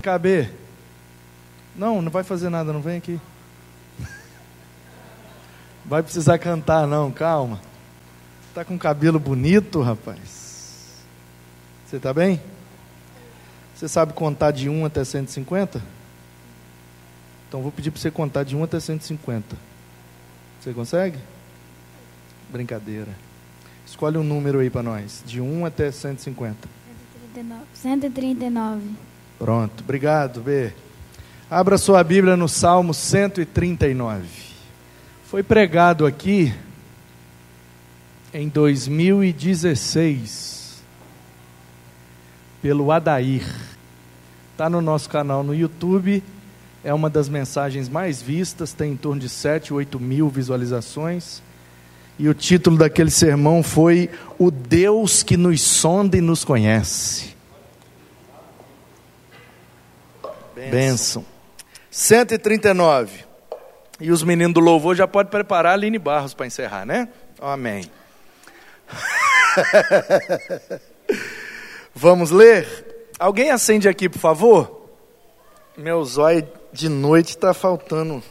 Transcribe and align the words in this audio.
Vem 0.00 0.04
cá, 0.04 0.18
B. 0.18 0.48
Não, 1.76 2.00
não 2.00 2.10
vai 2.10 2.24
fazer 2.24 2.48
nada, 2.48 2.72
não 2.72 2.80
vem 2.80 2.96
aqui. 2.96 3.20
Vai 5.84 6.02
precisar 6.02 6.38
cantar, 6.38 6.86
não, 6.86 7.12
calma. 7.12 7.60
Tá 8.54 8.64
com 8.64 8.78
cabelo 8.78 9.20
bonito, 9.20 9.82
rapaz. 9.82 11.04
Você 11.86 11.98
tá 11.98 12.14
bem? 12.14 12.40
Você 13.74 13.88
sabe 13.88 14.14
contar 14.14 14.52
de 14.52 14.70
1 14.70 14.86
até 14.86 15.04
150? 15.04 15.82
Então 17.46 17.60
vou 17.60 17.70
pedir 17.70 17.90
para 17.90 18.00
você 18.00 18.10
contar 18.10 18.42
de 18.42 18.56
1 18.56 18.64
até 18.64 18.80
150. 18.80 19.54
Você 20.62 20.72
consegue? 20.72 21.18
Brincadeira. 22.48 23.10
Escolhe 23.84 24.16
um 24.16 24.24
número 24.24 24.60
aí 24.60 24.70
para 24.70 24.82
nós, 24.82 25.22
de 25.26 25.42
1 25.42 25.66
até 25.66 25.92
150. 25.92 26.56
139. 27.34 27.64
139. 27.74 29.10
Pronto, 29.40 29.82
obrigado, 29.82 30.40
B. 30.42 30.70
Abra 31.50 31.78
sua 31.78 32.04
Bíblia 32.04 32.36
no 32.36 32.46
Salmo 32.46 32.92
139. 32.92 34.26
Foi 35.24 35.42
pregado 35.42 36.04
aqui 36.04 36.52
em 38.34 38.50
2016 38.50 40.82
pelo 42.60 42.92
Adair. 42.92 43.42
Está 44.52 44.68
no 44.68 44.82
nosso 44.82 45.08
canal 45.08 45.42
no 45.42 45.54
YouTube. 45.54 46.22
É 46.84 46.92
uma 46.92 47.08
das 47.08 47.26
mensagens 47.26 47.88
mais 47.88 48.20
vistas, 48.20 48.74
tem 48.74 48.92
em 48.92 48.96
torno 48.96 49.22
de 49.22 49.30
7, 49.30 49.72
8 49.72 49.98
mil 49.98 50.28
visualizações. 50.28 51.42
E 52.18 52.28
o 52.28 52.34
título 52.34 52.76
daquele 52.76 53.10
sermão 53.10 53.62
foi 53.62 54.10
O 54.38 54.50
Deus 54.50 55.22
que 55.22 55.38
nos 55.38 55.62
sonda 55.62 56.18
e 56.18 56.20
nos 56.20 56.44
conhece. 56.44 57.39
Bênção. 60.68 61.24
139. 61.90 63.24
E 64.00 64.10
os 64.10 64.22
meninos 64.22 64.54
do 64.54 64.60
louvor 64.60 64.96
já 64.96 65.06
podem 65.06 65.30
preparar 65.30 65.72
a 65.72 65.74
Aline 65.74 65.98
Barros 65.98 66.34
para 66.34 66.46
encerrar, 66.46 66.84
né? 66.84 67.08
Amém. 67.40 67.90
Vamos 71.94 72.30
ler? 72.30 73.08
Alguém 73.18 73.50
acende 73.50 73.88
aqui, 73.88 74.08
por 74.08 74.18
favor? 74.18 74.88
Meu 75.76 76.04
zóio 76.04 76.48
de 76.72 76.88
noite 76.88 77.30
está 77.30 77.52
faltando. 77.52 78.22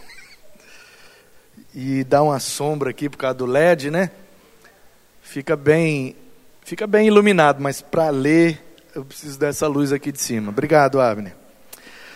E 1.74 2.04
dá 2.04 2.24
uma 2.24 2.40
sombra 2.40 2.90
aqui 2.90 3.10
por 3.10 3.18
causa 3.18 3.36
do 3.36 3.46
LED, 3.46 3.92
né? 3.92 4.12
Fica 5.22 5.56
bem, 5.56 6.16
fica 6.64 6.88
bem 6.88 7.08
iluminado, 7.08 7.62
mas 7.62 7.82
para 7.82 8.10
ler 8.10 8.66
eu 8.96 9.06
preciso 9.06 9.38
dessa 9.38 9.68
luz 9.68 9.94
aqui 9.94 10.12
de 10.12 10.20
cima. 10.20 10.50
Obrigado, 10.50 11.00
Abner. 11.00 11.39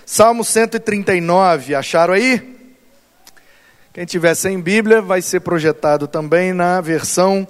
Salmo 0.06 0.44
139, 0.44 1.76
acharam 1.76 2.14
aí? 2.14 2.54
Quem 3.94 4.06
tiver 4.06 4.36
sem 4.36 4.60
Bíblia 4.60 5.02
vai 5.02 5.22
ser 5.22 5.40
projetado 5.40 6.08
também 6.08 6.52
na 6.52 6.82
versão 6.82 7.48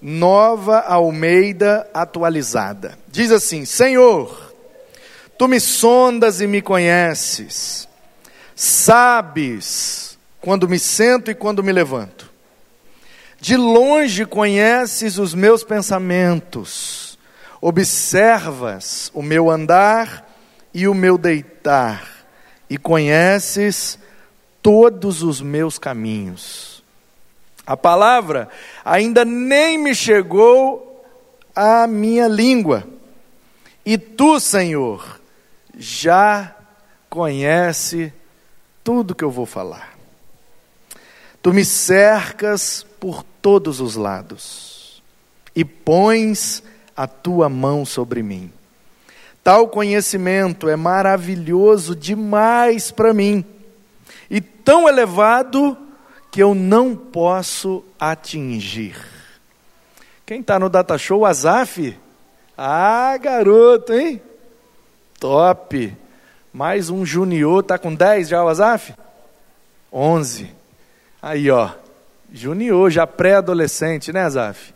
Nova 0.00 0.78
Almeida 0.78 1.86
atualizada. 1.92 2.98
Diz 3.08 3.30
assim: 3.30 3.66
Senhor, 3.66 4.54
tu 5.36 5.46
me 5.46 5.60
sondas 5.60 6.40
e 6.40 6.46
me 6.46 6.62
conheces, 6.62 7.86
sabes 8.54 10.18
quando 10.40 10.68
me 10.68 10.78
sento 10.78 11.30
e 11.30 11.34
quando 11.34 11.62
me 11.62 11.72
levanto. 11.72 12.30
De 13.38 13.56
longe 13.56 14.24
conheces 14.24 15.18
os 15.18 15.34
meus 15.34 15.62
pensamentos, 15.62 17.18
observas 17.60 19.10
o 19.12 19.22
meu 19.22 19.50
andar 19.50 20.29
e 20.72 20.86
o 20.86 20.94
meu 20.94 21.18
deitar, 21.18 22.08
e 22.68 22.78
conheces 22.78 23.98
todos 24.62 25.22
os 25.22 25.40
meus 25.40 25.78
caminhos. 25.78 26.82
A 27.66 27.76
palavra 27.76 28.48
ainda 28.84 29.24
nem 29.24 29.78
me 29.78 29.94
chegou 29.94 31.04
à 31.54 31.86
minha 31.86 32.28
língua, 32.28 32.86
e 33.84 33.98
tu, 33.98 34.38
Senhor, 34.38 35.20
já 35.76 36.54
conhece 37.08 38.12
tudo 38.84 39.14
que 39.14 39.24
eu 39.24 39.30
vou 39.30 39.46
falar. 39.46 39.98
Tu 41.42 41.52
me 41.52 41.64
cercas 41.64 42.86
por 43.00 43.22
todos 43.40 43.80
os 43.80 43.96
lados 43.96 45.02
e 45.56 45.64
pões 45.64 46.62
a 46.94 47.06
tua 47.06 47.48
mão 47.48 47.84
sobre 47.86 48.22
mim. 48.22 48.52
Tal 49.42 49.68
conhecimento 49.68 50.68
é 50.68 50.76
maravilhoso 50.76 51.96
demais 51.96 52.90
para 52.90 53.14
mim 53.14 53.44
e 54.30 54.40
tão 54.40 54.88
elevado 54.88 55.76
que 56.30 56.40
eu 56.40 56.54
não 56.54 56.94
posso 56.94 57.84
atingir. 57.98 58.96
Quem 60.24 60.40
está 60.40 60.58
no 60.58 60.68
Data 60.68 60.96
Show, 60.96 61.26
Azaf? 61.26 61.98
Ah, 62.56 63.16
garoto, 63.20 63.92
hein? 63.92 64.22
Top. 65.18 65.96
Mais 66.52 66.88
um 66.88 67.04
junior, 67.04 67.62
tá 67.64 67.76
com 67.76 67.92
10 67.92 68.28
já 68.28 68.44
o 68.44 68.48
Azaf? 68.48 68.94
11. 69.92 70.54
Aí, 71.20 71.50
ó. 71.50 71.70
Junior, 72.32 72.90
já 72.90 73.06
pré-adolescente, 73.06 74.12
né, 74.12 74.22
Azaf? 74.22 74.72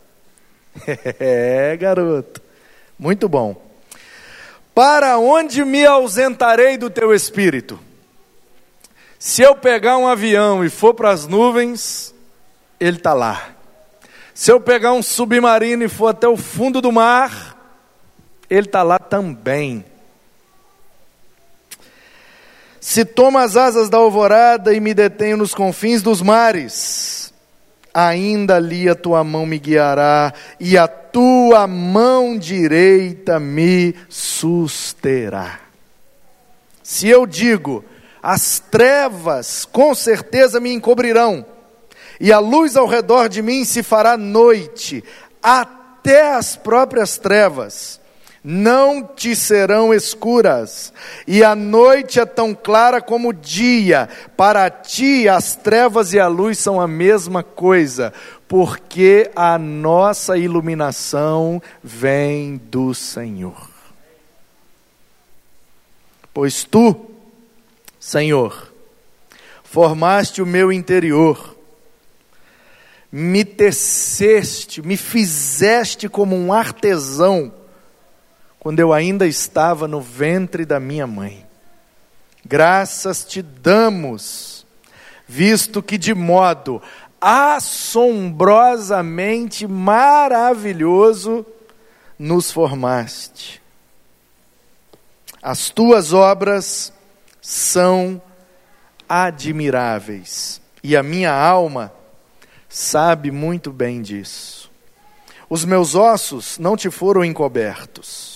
É, 1.20 1.76
garoto. 1.76 2.42
Muito 2.98 3.28
bom. 3.28 3.54
Para 4.74 5.18
onde 5.18 5.64
me 5.64 5.86
ausentarei 5.86 6.76
do 6.76 6.90
teu 6.90 7.14
espírito? 7.14 7.78
Se 9.18 9.40
eu 9.40 9.54
pegar 9.54 9.96
um 9.96 10.08
avião 10.08 10.64
e 10.64 10.68
for 10.68 10.92
para 10.92 11.10
as 11.10 11.26
nuvens, 11.26 12.12
ele 12.80 12.96
está 12.96 13.14
lá. 13.14 13.50
Se 14.34 14.50
eu 14.50 14.60
pegar 14.60 14.92
um 14.92 15.02
submarino 15.02 15.84
e 15.84 15.88
for 15.88 16.08
até 16.08 16.26
o 16.26 16.36
fundo 16.36 16.80
do 16.80 16.90
mar, 16.90 17.56
ele 18.50 18.66
está 18.66 18.82
lá 18.82 18.98
também. 18.98 19.84
Se 22.80 23.04
tomo 23.04 23.38
as 23.38 23.56
asas 23.56 23.88
da 23.88 23.96
alvorada 23.96 24.74
e 24.74 24.80
me 24.80 24.92
detenho 24.92 25.36
nos 25.36 25.54
confins 25.54 26.02
dos 26.02 26.20
mares, 26.20 27.23
ainda 27.94 28.56
ali 28.56 28.88
a 28.88 28.94
tua 28.96 29.22
mão 29.22 29.46
me 29.46 29.58
guiará 29.58 30.34
e 30.58 30.76
a 30.76 30.88
tua 30.88 31.66
mão 31.68 32.36
direita 32.36 33.38
me 33.38 33.94
susterá. 34.08 35.60
Se 36.82 37.08
eu 37.08 37.24
digo, 37.24 37.84
as 38.20 38.58
trevas 38.58 39.64
com 39.64 39.94
certeza 39.94 40.58
me 40.58 40.72
encobrirão, 40.72 41.46
e 42.20 42.32
a 42.32 42.38
luz 42.38 42.76
ao 42.76 42.86
redor 42.86 43.28
de 43.28 43.40
mim 43.42 43.64
se 43.64 43.82
fará 43.82 44.16
noite, 44.16 45.02
até 45.42 46.34
as 46.34 46.56
próprias 46.56 47.16
trevas 47.16 48.00
não 48.46 49.02
te 49.02 49.34
serão 49.34 49.94
escuras, 49.94 50.92
e 51.26 51.42
a 51.42 51.54
noite 51.54 52.20
é 52.20 52.26
tão 52.26 52.54
clara 52.54 53.00
como 53.00 53.30
o 53.30 53.32
dia, 53.32 54.06
para 54.36 54.68
ti 54.68 55.26
as 55.26 55.56
trevas 55.56 56.12
e 56.12 56.20
a 56.20 56.28
luz 56.28 56.58
são 56.58 56.78
a 56.78 56.86
mesma 56.86 57.42
coisa, 57.42 58.12
porque 58.46 59.30
a 59.34 59.56
nossa 59.56 60.36
iluminação 60.36 61.62
vem 61.82 62.60
do 62.70 62.92
Senhor. 62.92 63.70
Pois 66.34 66.64
tu, 66.64 66.94
Senhor, 67.98 68.70
formaste 69.62 70.42
o 70.42 70.46
meu 70.46 70.70
interior, 70.70 71.56
me 73.10 73.42
teceste, 73.42 74.82
me 74.82 74.98
fizeste 74.98 76.10
como 76.10 76.36
um 76.36 76.52
artesão, 76.52 77.50
quando 78.64 78.80
eu 78.80 78.92
ainda 78.94 79.26
estava 79.26 79.86
no 79.86 80.00
ventre 80.00 80.64
da 80.64 80.80
minha 80.80 81.06
mãe. 81.06 81.46
Graças 82.42 83.22
te 83.22 83.42
damos, 83.42 84.64
visto 85.28 85.82
que 85.82 85.98
de 85.98 86.14
modo 86.14 86.80
assombrosamente 87.20 89.66
maravilhoso 89.66 91.44
nos 92.18 92.50
formaste. 92.50 93.60
As 95.42 95.68
tuas 95.68 96.14
obras 96.14 96.90
são 97.42 98.22
admiráveis, 99.06 100.58
e 100.82 100.96
a 100.96 101.02
minha 101.02 101.34
alma 101.34 101.92
sabe 102.66 103.30
muito 103.30 103.70
bem 103.70 104.00
disso. 104.00 104.72
Os 105.50 105.66
meus 105.66 105.94
ossos 105.94 106.58
não 106.58 106.78
te 106.78 106.88
foram 106.88 107.22
encobertos 107.22 108.33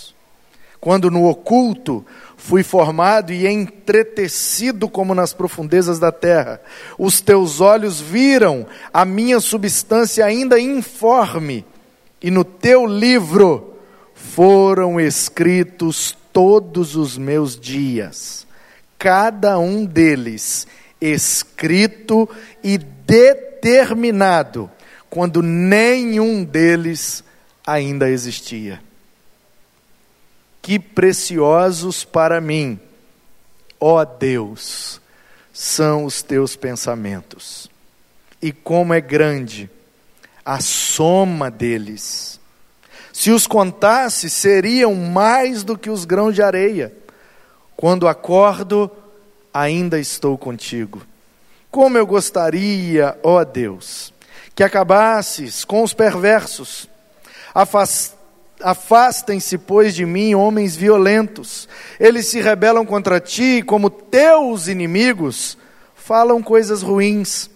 quando 0.81 1.11
no 1.11 1.25
oculto 1.29 2.05
fui 2.37 2.63
formado 2.63 3.33
e 3.33 3.47
entretecido 3.47 4.89
como 4.89 5.15
nas 5.15 5.33
profundezas 5.33 5.99
da 5.99 6.13
terra. 6.13 6.61
Os 6.99 7.21
teus 7.21 7.61
olhos 7.61 8.01
viram 8.01 8.67
a 8.93 9.05
minha 9.05 9.41
substância 9.41 10.25
ainda 10.25 10.59
informe, 10.59 11.65
e 12.23 12.31
no 12.31 12.45
teu 12.45 12.87
livro 12.87 13.75
foram 14.15 15.01
escritos 15.01 16.17
todos 16.33 16.97
os 16.97 17.19
meus 17.19 17.59
dias, 17.59 18.47
cada 18.99 19.59
um 19.59 19.85
deles 19.85 20.67
escrito 21.01 22.29
e 22.63 22.77
determinado, 22.77 24.71
quando 25.09 25.43
nenhum 25.43 26.45
deles 26.45 27.25
ainda 27.67 28.11
existia. 28.11 28.81
Que 30.69 30.79
preciosos 30.79 32.05
para 32.05 32.43
mim, 32.43 32.79
ó 33.81 34.05
Deus, 34.05 35.01
são 35.51 36.05
os 36.05 36.21
teus 36.21 36.57
pensamentos, 36.57 37.71
e 38.43 38.53
como 38.53 38.93
é 38.93 39.01
grande 39.01 39.71
a 40.45 40.61
soma 40.61 41.51
deles. 41.51 42.39
Se 43.15 43.31
os 43.31 43.47
contasse, 43.47 44.29
seriam 44.29 44.95
mais 44.95 45.65
do 45.65 45.75
que 45.75 45.89
os 45.89 46.05
grãos 46.05 46.35
de 46.35 46.43
areia. 46.43 46.93
Quando 47.75 48.07
acordo, 48.07 48.91
ainda 49.55 49.99
estou 49.99 50.37
contigo. 50.37 51.01
Como 51.71 51.97
eu 51.97 52.07
gostaria, 52.07 53.19
ó 53.23 53.43
Deus, 53.43 54.13
que 54.55 54.63
acabasses 54.63 55.65
com 55.65 55.83
os 55.83 55.95
perversos. 55.95 56.87
Afastem-se, 58.63 59.57
pois, 59.59 59.95
de 59.95 60.05
mim 60.05 60.35
homens 60.35 60.77
violentos. 60.77 61.69
Eles 61.99 62.27
se 62.27 62.41
rebelam 62.41 62.85
contra 62.85 63.21
ti, 63.21 63.63
como 63.63 63.89
teus 63.89 64.69
inimigos, 64.69 65.57
falam 65.95 66.43
coisas 66.43 66.83
ruins. 66.83 67.49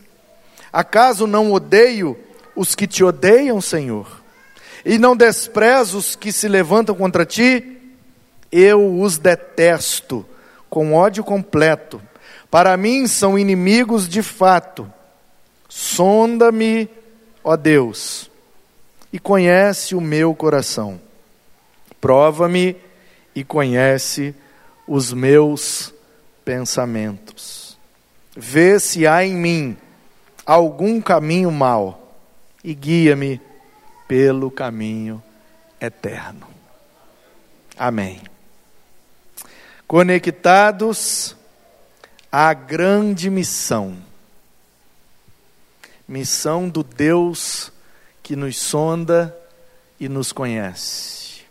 Acaso 0.72 1.26
não 1.26 1.52
odeio 1.52 2.16
os 2.54 2.74
que 2.74 2.86
te 2.86 3.02
odeiam, 3.02 3.60
Senhor? 3.60 4.22
e 4.84 4.98
não 4.98 5.16
desprezo 5.16 5.98
os 5.98 6.16
que 6.16 6.32
se 6.32 6.48
levantam 6.48 6.94
contra 6.94 7.24
ti, 7.24 7.78
eu 8.50 9.00
os 9.00 9.16
detesto 9.18 10.26
com 10.68 10.94
ódio 10.94 11.22
completo. 11.22 12.02
Para 12.50 12.76
mim 12.76 13.06
são 13.06 13.38
inimigos 13.38 14.08
de 14.08 14.22
fato. 14.22 14.90
Sonda-me, 15.68 16.88
ó 17.42 17.56
Deus, 17.56 18.30
e 19.12 19.18
conhece 19.18 19.94
o 19.94 20.00
meu 20.00 20.34
coração. 20.34 21.00
Prova-me 22.00 22.76
e 23.34 23.44
conhece 23.44 24.34
os 24.86 25.12
meus 25.12 25.92
pensamentos. 26.44 27.78
Vê 28.34 28.80
se 28.80 29.06
há 29.06 29.24
em 29.24 29.34
mim 29.34 29.76
algum 30.46 31.00
caminho 31.00 31.50
mau 31.50 32.16
e 32.64 32.74
guia-me 32.74 33.40
pelo 34.08 34.50
caminho 34.50 35.22
eterno. 35.80 36.46
Amém. 37.76 38.20
Conectados 39.86 41.36
à 42.30 42.54
grande 42.54 43.28
missão, 43.28 43.96
missão 46.08 46.68
do 46.68 46.82
Deus 46.82 47.71
que 48.22 48.36
nos 48.36 48.58
sonda 48.58 49.36
e 49.98 50.08
nos 50.08 50.32
conhece. 50.32 51.42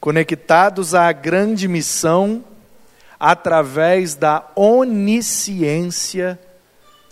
Conectados 0.00 0.94
à 0.94 1.10
grande 1.12 1.66
missão 1.66 2.44
através 3.18 4.14
da 4.14 4.48
onisciência 4.54 6.38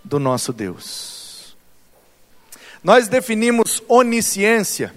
do 0.05 0.21
nosso 0.21 0.53
Deus. 0.53 1.57
Nós 2.83 3.09
definimos 3.09 3.83
onisciência 3.89 4.95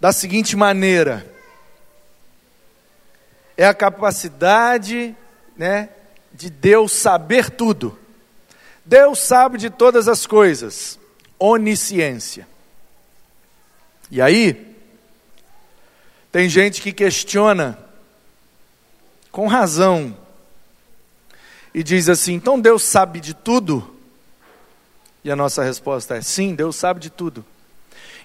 da 0.00 0.12
seguinte 0.12 0.54
maneira: 0.54 1.26
é 3.56 3.66
a 3.66 3.74
capacidade, 3.74 5.16
né, 5.56 5.88
de 6.32 6.50
Deus 6.50 6.92
saber 6.92 7.50
tudo. 7.50 7.98
Deus 8.84 9.18
sabe 9.18 9.58
de 9.58 9.70
todas 9.70 10.08
as 10.08 10.26
coisas. 10.26 10.98
Onisciência. 11.38 12.46
E 14.10 14.20
aí, 14.20 14.76
tem 16.30 16.48
gente 16.48 16.82
que 16.82 16.92
questiona, 16.92 17.78
com 19.32 19.46
razão, 19.46 20.16
e 21.72 21.82
diz 21.82 22.08
assim: 22.08 22.34
então 22.34 22.60
Deus 22.60 22.82
sabe 22.82 23.20
de 23.20 23.34
tudo? 23.34 23.94
E 25.24 25.30
a 25.30 25.36
nossa 25.36 25.64
resposta 25.64 26.16
é: 26.16 26.22
sim, 26.22 26.54
Deus 26.54 26.76
sabe 26.76 27.00
de 27.00 27.10
tudo. 27.10 27.44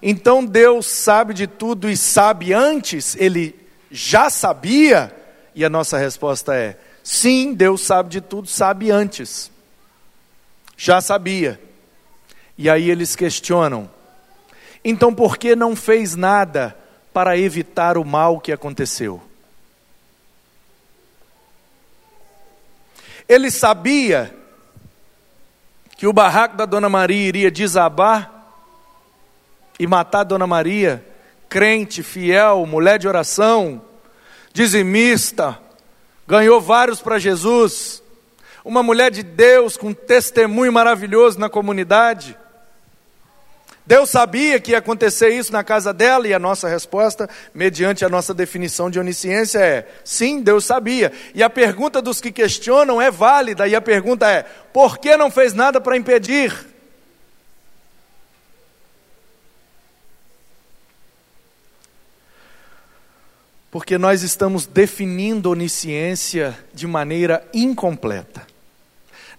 Então 0.02 0.46
Deus 0.46 0.86
sabe 0.86 1.34
de 1.34 1.48
tudo 1.48 1.90
e 1.90 1.98
sabe 1.98 2.54
antes, 2.54 3.16
ele 3.16 3.56
já 3.90 4.30
sabia? 4.30 5.16
E 5.56 5.66
a 5.66 5.70
nossa 5.70 5.98
resposta 5.98 6.56
é: 6.56 6.78
sim, 7.04 7.54
Deus 7.54 7.82
sabe 7.82 8.10
de 8.10 8.22
tudo, 8.22 8.48
sabe 8.48 8.92
antes. 8.92 9.52
Já 10.82 11.02
sabia. 11.02 11.60
E 12.58 12.70
aí 12.70 12.90
eles 12.90 13.14
questionam: 13.14 13.92
então 14.82 15.14
por 15.14 15.38
que 15.38 15.54
não 15.54 15.76
fez 15.76 16.16
nada 16.16 16.74
para 17.14 17.38
evitar 17.38 17.98
o 17.98 18.06
mal 18.06 18.40
que 18.40 18.50
aconteceu? 18.50 19.22
Ele 23.28 23.52
sabia 23.52 24.34
que 25.98 26.08
o 26.08 26.14
barraco 26.14 26.56
da 26.56 26.66
Dona 26.66 26.88
Maria 26.88 27.28
iria 27.28 27.52
desabar 27.52 28.34
e 29.78 29.86
matar 29.86 30.22
a 30.22 30.24
Dona 30.24 30.48
Maria, 30.48 31.06
crente, 31.50 32.02
fiel, 32.02 32.66
mulher 32.66 32.98
de 32.98 33.08
oração, 33.08 33.82
dizimista, 34.54 35.60
ganhou 36.26 36.62
vários 36.62 37.02
para 37.02 37.20
Jesus, 37.20 38.02
uma 38.70 38.84
mulher 38.84 39.10
de 39.10 39.24
Deus 39.24 39.76
com 39.76 39.92
testemunho 39.92 40.72
maravilhoso 40.72 41.40
na 41.40 41.50
comunidade. 41.50 42.38
Deus 43.84 44.12
sabia 44.12 44.60
que 44.60 44.74
ia 44.74 44.78
acontecer 44.78 45.30
isso 45.30 45.52
na 45.52 45.64
casa 45.64 45.92
dela, 45.92 46.28
e 46.28 46.34
a 46.36 46.38
nossa 46.38 46.70
resposta, 46.70 47.28
mediante 47.52 48.06
a 48.06 48.10
nossa 48.10 48.32
definição 48.32 48.92
de 48.92 49.00
onisciência, 49.00 49.58
é: 49.58 49.88
sim, 50.06 50.42
Deus 50.42 50.66
sabia. 50.66 51.12
E 51.34 51.42
a 51.42 51.50
pergunta 51.50 52.00
dos 52.00 52.22
que 52.22 52.32
questionam 52.32 53.02
é 53.02 53.10
válida, 53.10 53.68
e 53.68 53.74
a 53.74 53.82
pergunta 53.82 54.30
é: 54.30 54.44
por 54.72 55.00
que 55.00 55.18
não 55.18 55.32
fez 55.32 55.52
nada 55.56 55.82
para 55.82 55.98
impedir? 55.98 56.54
Porque 63.72 63.98
nós 63.98 64.22
estamos 64.22 64.68
definindo 64.68 65.50
onisciência 65.50 66.56
de 66.72 66.86
maneira 66.86 67.44
incompleta. 67.52 68.49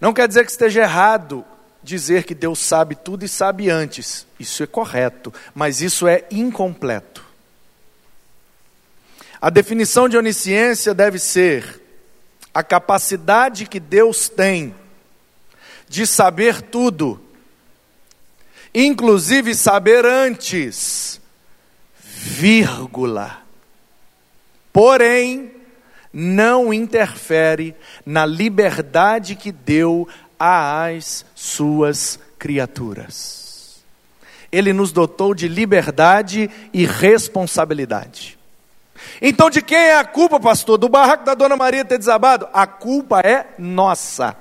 Não 0.01 0.13
quer 0.15 0.27
dizer 0.27 0.45
que 0.45 0.51
esteja 0.51 0.83
errado 0.83 1.45
dizer 1.83 2.25
que 2.25 2.35
Deus 2.35 2.59
sabe 2.59 2.95
tudo 2.95 3.25
e 3.25 3.29
sabe 3.29 3.71
antes. 3.71 4.27
Isso 4.39 4.63
é 4.63 4.67
correto, 4.67 5.33
mas 5.55 5.81
isso 5.81 6.07
é 6.07 6.25
incompleto. 6.31 7.25
A 9.41 9.49
definição 9.51 10.09
de 10.09 10.17
onisciência 10.17 10.95
deve 10.95 11.19
ser 11.19 11.81
a 12.53 12.63
capacidade 12.63 13.67
que 13.67 13.81
Deus 13.81 14.29
tem 14.29 14.75
de 15.89 16.07
saber 16.07 16.61
tudo, 16.63 17.21
inclusive 18.75 19.55
saber 19.55 20.05
antes, 20.05 21.21
vírgula. 21.99 23.43
Porém, 24.73 25.51
não 26.13 26.73
interfere 26.73 27.75
na 28.05 28.27
liberdade 28.27 29.37
que 29.37 29.53
deu 29.53 30.09
às 30.39 31.25
suas 31.35 32.19
criaturas. 32.39 33.81
Ele 34.51 34.73
nos 34.73 34.91
dotou 34.91 35.35
de 35.35 35.47
liberdade 35.47 36.51
e 36.73 36.85
responsabilidade. 36.85 38.39
Então, 39.23 39.49
de 39.49 39.63
quem 39.63 39.79
é 39.79 39.97
a 39.97 40.05
culpa, 40.05 40.41
pastor? 40.41 40.77
Do 40.77 40.89
barraco 40.89 41.25
da 41.25 41.35
dona 41.35 41.57
Maria 41.57 41.85
ter 41.85 41.99
desabado? 41.99 42.49
A 42.53 42.67
culpa 42.67 43.21
é 43.21 43.55
nossa. 43.59 44.37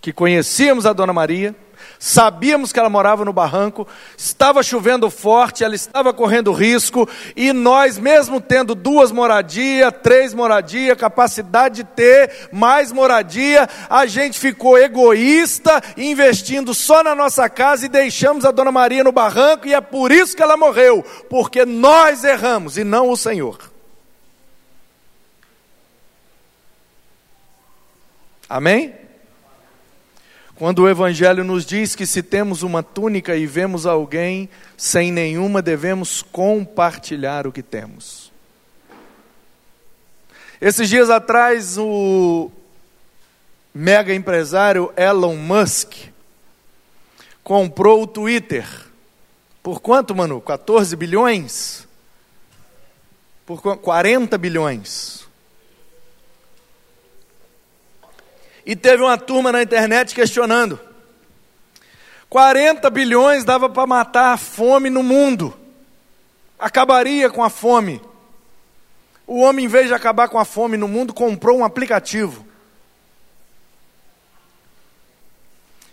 Que 0.00 0.12
conhecíamos 0.12 0.86
a 0.86 0.92
dona 0.92 1.12
Maria, 1.12 1.54
Sabíamos 1.98 2.72
que 2.72 2.78
ela 2.78 2.88
morava 2.88 3.24
no 3.24 3.32
barranco, 3.32 3.86
estava 4.16 4.62
chovendo 4.62 5.10
forte, 5.10 5.64
ela 5.64 5.74
estava 5.74 6.14
correndo 6.14 6.52
risco, 6.52 7.08
e 7.34 7.52
nós, 7.52 7.98
mesmo 7.98 8.40
tendo 8.40 8.74
duas 8.74 9.10
moradias, 9.10 9.92
três 10.00 10.32
moradias, 10.32 10.96
capacidade 10.96 11.82
de 11.82 11.84
ter 11.84 12.48
mais 12.52 12.92
moradia, 12.92 13.68
a 13.90 14.06
gente 14.06 14.38
ficou 14.38 14.78
egoísta, 14.78 15.82
investindo 15.96 16.72
só 16.72 17.02
na 17.02 17.16
nossa 17.16 17.48
casa 17.48 17.86
e 17.86 17.88
deixamos 17.88 18.44
a 18.44 18.52
dona 18.52 18.70
Maria 18.70 19.02
no 19.02 19.10
barranco, 19.10 19.66
e 19.66 19.74
é 19.74 19.80
por 19.80 20.12
isso 20.12 20.36
que 20.36 20.42
ela 20.42 20.56
morreu, 20.56 21.04
porque 21.28 21.64
nós 21.64 22.22
erramos 22.22 22.78
e 22.78 22.84
não 22.84 23.10
o 23.10 23.16
Senhor. 23.16 23.72
Amém? 28.48 29.07
Quando 30.58 30.80
o 30.80 30.88
Evangelho 30.88 31.44
nos 31.44 31.64
diz 31.64 31.94
que 31.94 32.04
se 32.04 32.20
temos 32.20 32.64
uma 32.64 32.82
túnica 32.82 33.36
e 33.36 33.46
vemos 33.46 33.86
alguém 33.86 34.48
sem 34.76 35.12
nenhuma, 35.12 35.62
devemos 35.62 36.20
compartilhar 36.20 37.46
o 37.46 37.52
que 37.52 37.62
temos. 37.62 38.32
Esses 40.60 40.88
dias 40.88 41.10
atrás, 41.10 41.78
o 41.78 42.50
mega 43.72 44.12
empresário 44.12 44.92
Elon 44.96 45.36
Musk 45.36 45.92
comprou 47.44 48.02
o 48.02 48.06
Twitter. 48.08 48.66
Por 49.62 49.80
quanto, 49.80 50.12
Manu? 50.12 50.40
14 50.40 50.96
bilhões? 50.96 51.86
Por 53.46 53.62
40 53.62 54.36
bilhões. 54.36 55.27
E 58.68 58.76
teve 58.76 59.02
uma 59.02 59.16
turma 59.16 59.50
na 59.50 59.62
internet 59.62 60.14
questionando: 60.14 60.78
40 62.28 62.90
bilhões 62.90 63.42
dava 63.42 63.66
para 63.66 63.86
matar 63.86 64.34
a 64.34 64.36
fome 64.36 64.90
no 64.90 65.02
mundo, 65.02 65.58
acabaria 66.58 67.30
com 67.30 67.42
a 67.42 67.48
fome. 67.48 67.98
O 69.26 69.40
homem, 69.40 69.64
em 69.64 69.68
vez 69.68 69.86
de 69.88 69.94
acabar 69.94 70.28
com 70.28 70.38
a 70.38 70.44
fome 70.44 70.76
no 70.76 70.86
mundo, 70.86 71.14
comprou 71.14 71.56
um 71.58 71.64
aplicativo. 71.64 72.46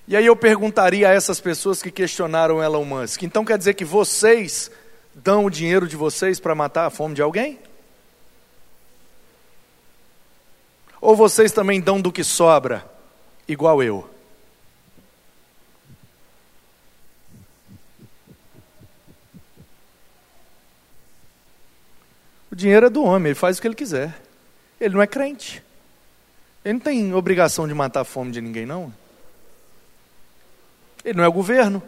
E 0.05 0.17
aí 0.17 0.25
eu 0.25 0.35
perguntaria 0.35 1.07
a 1.07 1.13
essas 1.13 1.39
pessoas 1.39 1.81
que 1.81 1.89
questionaram 1.89 2.61
Elon 2.61 2.83
Musk: 2.83 3.23
então 3.23 3.45
quer 3.45 3.57
dizer 3.57 3.75
que 3.75 3.85
vocês 3.85 4.69
dão 5.13 5.45
o 5.45 5.49
dinheiro 5.49 5.87
de 5.87 5.95
vocês 5.95 6.41
para 6.41 6.53
matar 6.53 6.87
a 6.87 6.89
fome 6.89 7.15
de 7.15 7.21
alguém? 7.21 7.57
Ou 11.05 11.15
vocês 11.15 11.51
também 11.51 11.79
dão 11.79 12.01
do 12.01 12.11
que 12.11 12.23
sobra, 12.23 12.83
igual 13.47 13.83
eu? 13.83 14.09
O 22.51 22.55
dinheiro 22.55 22.87
é 22.87 22.89
do 22.89 23.03
homem, 23.03 23.27
ele 23.27 23.35
faz 23.35 23.59
o 23.59 23.61
que 23.61 23.67
ele 23.67 23.75
quiser. 23.75 24.19
Ele 24.81 24.95
não 24.95 25.01
é 25.03 25.05
crente. 25.05 25.63
Ele 26.63 26.73
não 26.73 26.79
tem 26.79 27.13
obrigação 27.13 27.67
de 27.67 27.73
matar 27.75 28.01
a 28.01 28.03
fome 28.03 28.31
de 28.31 28.41
ninguém, 28.41 28.65
não. 28.65 28.91
Ele 31.03 31.19
não 31.19 31.23
é 31.23 31.27
o 31.27 31.31
governo. 31.31 31.83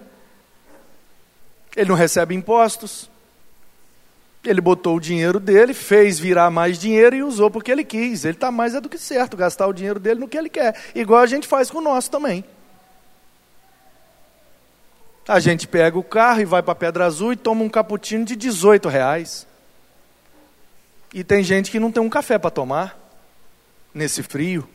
Ele 1.76 1.90
não 1.90 1.96
recebe 1.96 2.36
impostos. 2.36 3.10
Ele 4.48 4.62
botou 4.62 4.96
o 4.96 5.00
dinheiro 5.00 5.40
dele, 5.40 5.74
fez 5.74 6.18
virar 6.18 6.50
mais 6.50 6.80
dinheiro 6.80 7.16
e 7.16 7.24
usou 7.24 7.52
porque 7.52 7.72
ele 7.72 7.84
quis. 7.84 8.24
Ele 8.24 8.36
está 8.36 8.50
mais 8.50 8.74
é 8.74 8.80
do 8.80 8.88
que 8.88 8.98
certo, 8.98 9.36
gastar 9.36 9.68
o 9.68 9.74
dinheiro 9.74 10.00
dele 10.00 10.22
no 10.22 10.28
que 10.28 10.38
ele 10.38 10.50
quer. 10.50 10.76
Igual 10.96 11.22
a 11.22 11.28
gente 11.28 11.46
faz 11.46 11.70
com 11.70 11.80
o 11.80 11.82
nosso 11.82 12.10
também. 12.10 12.46
A 15.28 15.40
gente 15.42 15.68
pega 15.68 16.00
o 16.00 16.04
carro 16.04 16.40
e 16.40 16.46
vai 16.46 16.64
para 16.64 16.74
Pedra 16.74 17.06
Azul 17.06 17.34
e 17.34 17.36
toma 17.36 17.62
um 17.62 17.68
cappuccino 17.68 18.24
de 18.24 18.36
18 18.36 18.88
reais. 18.88 19.46
E 21.14 21.24
tem 21.24 21.44
gente 21.44 21.70
que 21.70 21.80
não 21.80 21.92
tem 21.92 22.02
um 22.02 22.10
café 22.10 22.38
para 22.38 22.50
tomar 22.50 22.98
nesse 23.94 24.24
frio. 24.24 24.68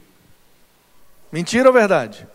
Mentira 1.30 1.68
ou 1.68 1.72
verdade? 1.72 2.26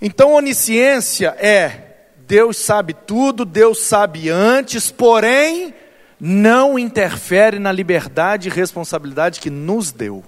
Então, 0.00 0.34
onisciência 0.34 1.30
é 1.38 1.85
Deus 2.26 2.56
sabe 2.56 2.92
tudo, 2.92 3.44
Deus 3.44 3.78
sabe 3.80 4.28
antes, 4.28 4.90
porém, 4.90 5.72
não 6.20 6.78
interfere 6.78 7.58
na 7.58 7.70
liberdade 7.70 8.48
e 8.48 8.52
responsabilidade 8.52 9.38
que 9.38 9.48
nos 9.50 9.92
deu. 9.92 10.24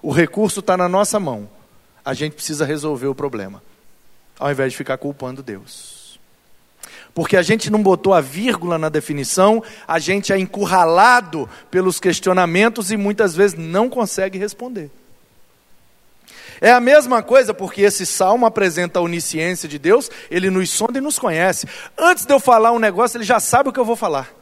O 0.00 0.12
recurso 0.12 0.60
está 0.60 0.76
na 0.76 0.88
nossa 0.88 1.18
mão. 1.18 1.48
A 2.04 2.14
gente 2.14 2.34
precisa 2.34 2.64
resolver 2.64 3.06
o 3.06 3.14
problema, 3.14 3.62
ao 4.38 4.50
invés 4.50 4.72
de 4.72 4.78
ficar 4.78 4.96
culpando 4.98 5.42
Deus. 5.42 6.20
Porque 7.14 7.36
a 7.36 7.42
gente 7.42 7.70
não 7.70 7.82
botou 7.82 8.14
a 8.14 8.20
vírgula 8.20 8.78
na 8.78 8.88
definição, 8.88 9.62
a 9.86 9.98
gente 9.98 10.32
é 10.32 10.38
encurralado 10.38 11.48
pelos 11.70 12.00
questionamentos 12.00 12.90
e 12.90 12.96
muitas 12.96 13.34
vezes 13.34 13.58
não 13.58 13.88
consegue 13.88 14.38
responder. 14.38 14.90
É 16.62 16.70
a 16.70 16.78
mesma 16.78 17.24
coisa 17.24 17.52
porque 17.52 17.82
esse 17.82 18.06
salmo 18.06 18.46
apresenta 18.46 19.00
a 19.00 19.02
onisciência 19.02 19.68
de 19.68 19.80
Deus, 19.80 20.08
ele 20.30 20.48
nos 20.48 20.70
sonda 20.70 20.98
e 20.98 21.00
nos 21.00 21.18
conhece. 21.18 21.66
Antes 21.98 22.24
de 22.24 22.32
eu 22.32 22.38
falar 22.38 22.70
um 22.70 22.78
negócio, 22.78 23.16
ele 23.16 23.24
já 23.24 23.40
sabe 23.40 23.68
o 23.68 23.72
que 23.72 23.80
eu 23.80 23.84
vou 23.84 23.96
falar. 23.96 24.32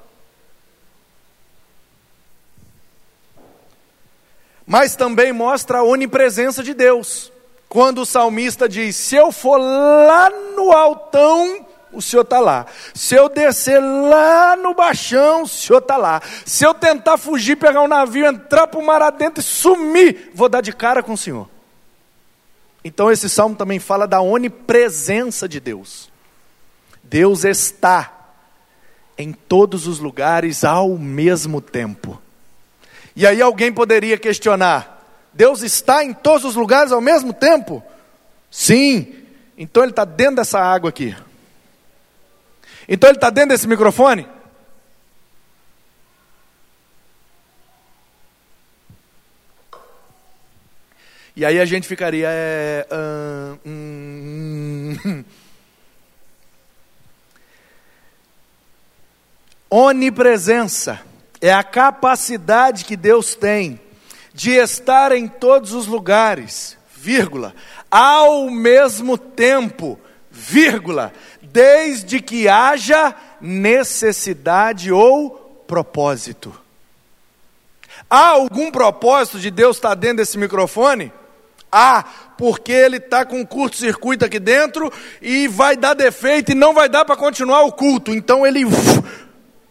Mas 4.67 4.95
também 4.95 5.33
mostra 5.33 5.79
a 5.79 5.83
onipresença 5.83 6.62
de 6.62 6.75
Deus. 6.75 7.33
Quando 7.71 8.03
o 8.03 8.07
salmista 8.07 8.69
diz: 8.69 8.97
Se 8.97 9.17
eu 9.17 9.33
for 9.33 9.57
lá 9.57 10.29
no 10.55 10.73
altão, 10.73 11.67
o 11.91 12.03
Senhor 12.03 12.23
está 12.23 12.39
lá. 12.39 12.67
Se 12.95 13.15
eu 13.15 13.31
descer 13.31 13.81
lá 13.81 14.57
no 14.57 14.75
baixão, 14.75 15.45
o 15.45 15.49
Senhor 15.49 15.79
está 15.79 15.97
lá. 15.97 16.21
Se 16.45 16.65
eu 16.65 16.75
tentar 16.75 17.17
fugir, 17.17 17.57
pegar 17.57 17.81
um 17.81 17.89
navio, 17.89 18.27
entrar 18.27 18.67
para 18.67 18.79
o 18.79 18.85
mar 18.85 19.00
adentro 19.00 19.41
e 19.41 19.43
sumir, 19.43 20.31
vou 20.35 20.50
dar 20.50 20.61
de 20.61 20.75
cara 20.75 21.03
com 21.03 21.15
o 21.15 21.19
Senhor. 21.19 21.49
Então 22.85 23.11
esse 23.11 23.29
salmo 23.29 23.57
também 23.57 23.79
fala 23.79 24.07
da 24.07 24.21
onipresença 24.21 25.49
de 25.49 25.61
Deus. 25.61 26.11
Deus 27.03 27.45
está 27.45 28.35
em 29.19 29.33
todos 29.33 29.87
os 29.87 29.99
lugares 29.99 30.65
ao 30.65 30.97
mesmo 30.97 31.61
tempo. 31.61 32.21
E 33.15 33.27
aí 33.27 33.43
alguém 33.43 33.73
poderia 33.73 34.17
questionar: 34.17 35.05
Deus 35.33 35.63
está 35.63 36.05
em 36.05 36.13
todos 36.15 36.45
os 36.45 36.55
lugares 36.55 36.93
ao 36.93 37.01
mesmo 37.01 37.33
tempo? 37.33 37.83
Sim. 38.51 39.15
Então 39.59 39.83
ele 39.83 39.93
está 39.93 40.05
dentro 40.05 40.37
dessa 40.37 40.59
água 40.59 40.89
aqui. 40.89 41.15
Então 42.89 43.11
ele 43.11 43.19
está 43.19 43.29
dentro 43.29 43.51
desse 43.51 43.69
microfone? 43.69 44.27
E 51.41 51.45
aí 51.47 51.59
a 51.59 51.65
gente 51.65 51.89
ficaria. 51.89 52.29
É, 52.31 52.87
uh, 52.93 53.59
hum, 53.65 55.25
Onipresença 59.71 61.01
é 61.41 61.51
a 61.51 61.63
capacidade 61.63 62.85
que 62.85 62.95
Deus 62.95 63.35
tem 63.35 63.81
de 64.35 64.51
estar 64.51 65.13
em 65.13 65.27
todos 65.27 65.73
os 65.73 65.87
lugares, 65.87 66.77
vírgula, 66.95 67.55
ao 67.91 68.51
mesmo 68.51 69.17
tempo, 69.17 69.99
vírgula, 70.31 71.11
desde 71.41 72.21
que 72.21 72.51
haja 72.51 73.15
necessidade 73.41 74.93
ou 74.93 75.65
propósito. 75.67 76.53
Há 78.11 78.29
algum 78.29 78.71
propósito 78.71 79.41
de 79.41 79.51
Deus 79.51 79.79
estar 79.79 79.95
dentro 79.95 80.19
desse 80.19 80.37
microfone? 80.37 81.11
Ah, 81.73 82.05
porque 82.37 82.73
ele 82.73 82.97
está 82.97 83.25
com 83.25 83.41
um 83.41 83.47
curto-circuito 83.47 84.25
aqui 84.25 84.39
dentro 84.39 84.93
e 85.23 85.47
vai 85.47 85.77
dar 85.77 85.95
defeito 85.95 86.53
e 86.53 86.55
não 86.55 86.75
vai 86.75 86.89
dar 86.89 87.05
para 87.05 87.17
continuar 87.17 87.62
o 87.62 87.73
culto. 87.73 88.12
Então 88.12 88.47
ele 88.47 88.65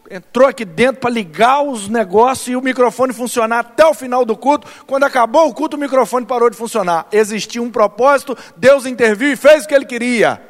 entrou 0.10 0.48
aqui 0.48 0.66
dentro 0.66 1.02
para 1.02 1.10
ligar 1.10 1.62
os 1.62 1.88
negócios 1.88 2.48
e 2.48 2.56
o 2.56 2.62
microfone 2.62 3.14
funcionar 3.14 3.60
até 3.60 3.86
o 3.86 3.94
final 3.94 4.26
do 4.26 4.36
culto. 4.36 4.68
Quando 4.88 5.04
acabou 5.04 5.48
o 5.48 5.54
culto, 5.54 5.78
o 5.78 5.80
microfone 5.80 6.26
parou 6.26 6.50
de 6.50 6.58
funcionar. 6.58 7.08
Existia 7.12 7.62
um 7.62 7.70
propósito, 7.70 8.38
Deus 8.56 8.86
interviu 8.86 9.32
e 9.32 9.36
fez 9.36 9.66
o 9.66 9.68
que 9.68 9.76
ele 9.76 9.86
queria. 9.86 10.42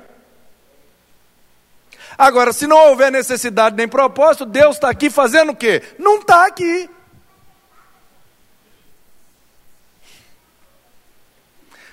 Agora, 2.18 2.52
se 2.52 2.68
não 2.68 2.90
houver 2.90 3.12
necessidade 3.12 3.76
nem 3.76 3.88
propósito, 3.88 4.46
Deus 4.46 4.76
está 4.76 4.90
aqui 4.90 5.10
fazendo 5.10 5.54
o 5.54 5.56
quê? 5.56 5.82
Não 5.98 6.20
está 6.20 6.46
aqui. 6.46 6.90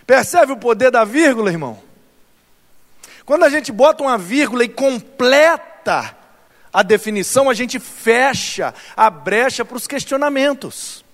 Percebe 0.07 0.53
o 0.53 0.57
poder 0.57 0.91
da 0.91 1.05
vírgula, 1.05 1.51
irmão? 1.51 1.83
Quando 3.25 3.45
a 3.45 3.49
gente 3.49 3.73
bota 3.73 4.05
uma 4.05 4.17
vírgula 4.17 4.65
e 4.65 4.69
completa 4.69 6.17
a 6.73 6.83
definição, 6.83 7.51
a 7.51 7.55
gente 7.55 7.81
fecha 7.81 8.73
a 8.97 9.11
brecha 9.11 9.65
para 9.65 9.77
os 9.77 9.87
questionamentos. 9.87 11.05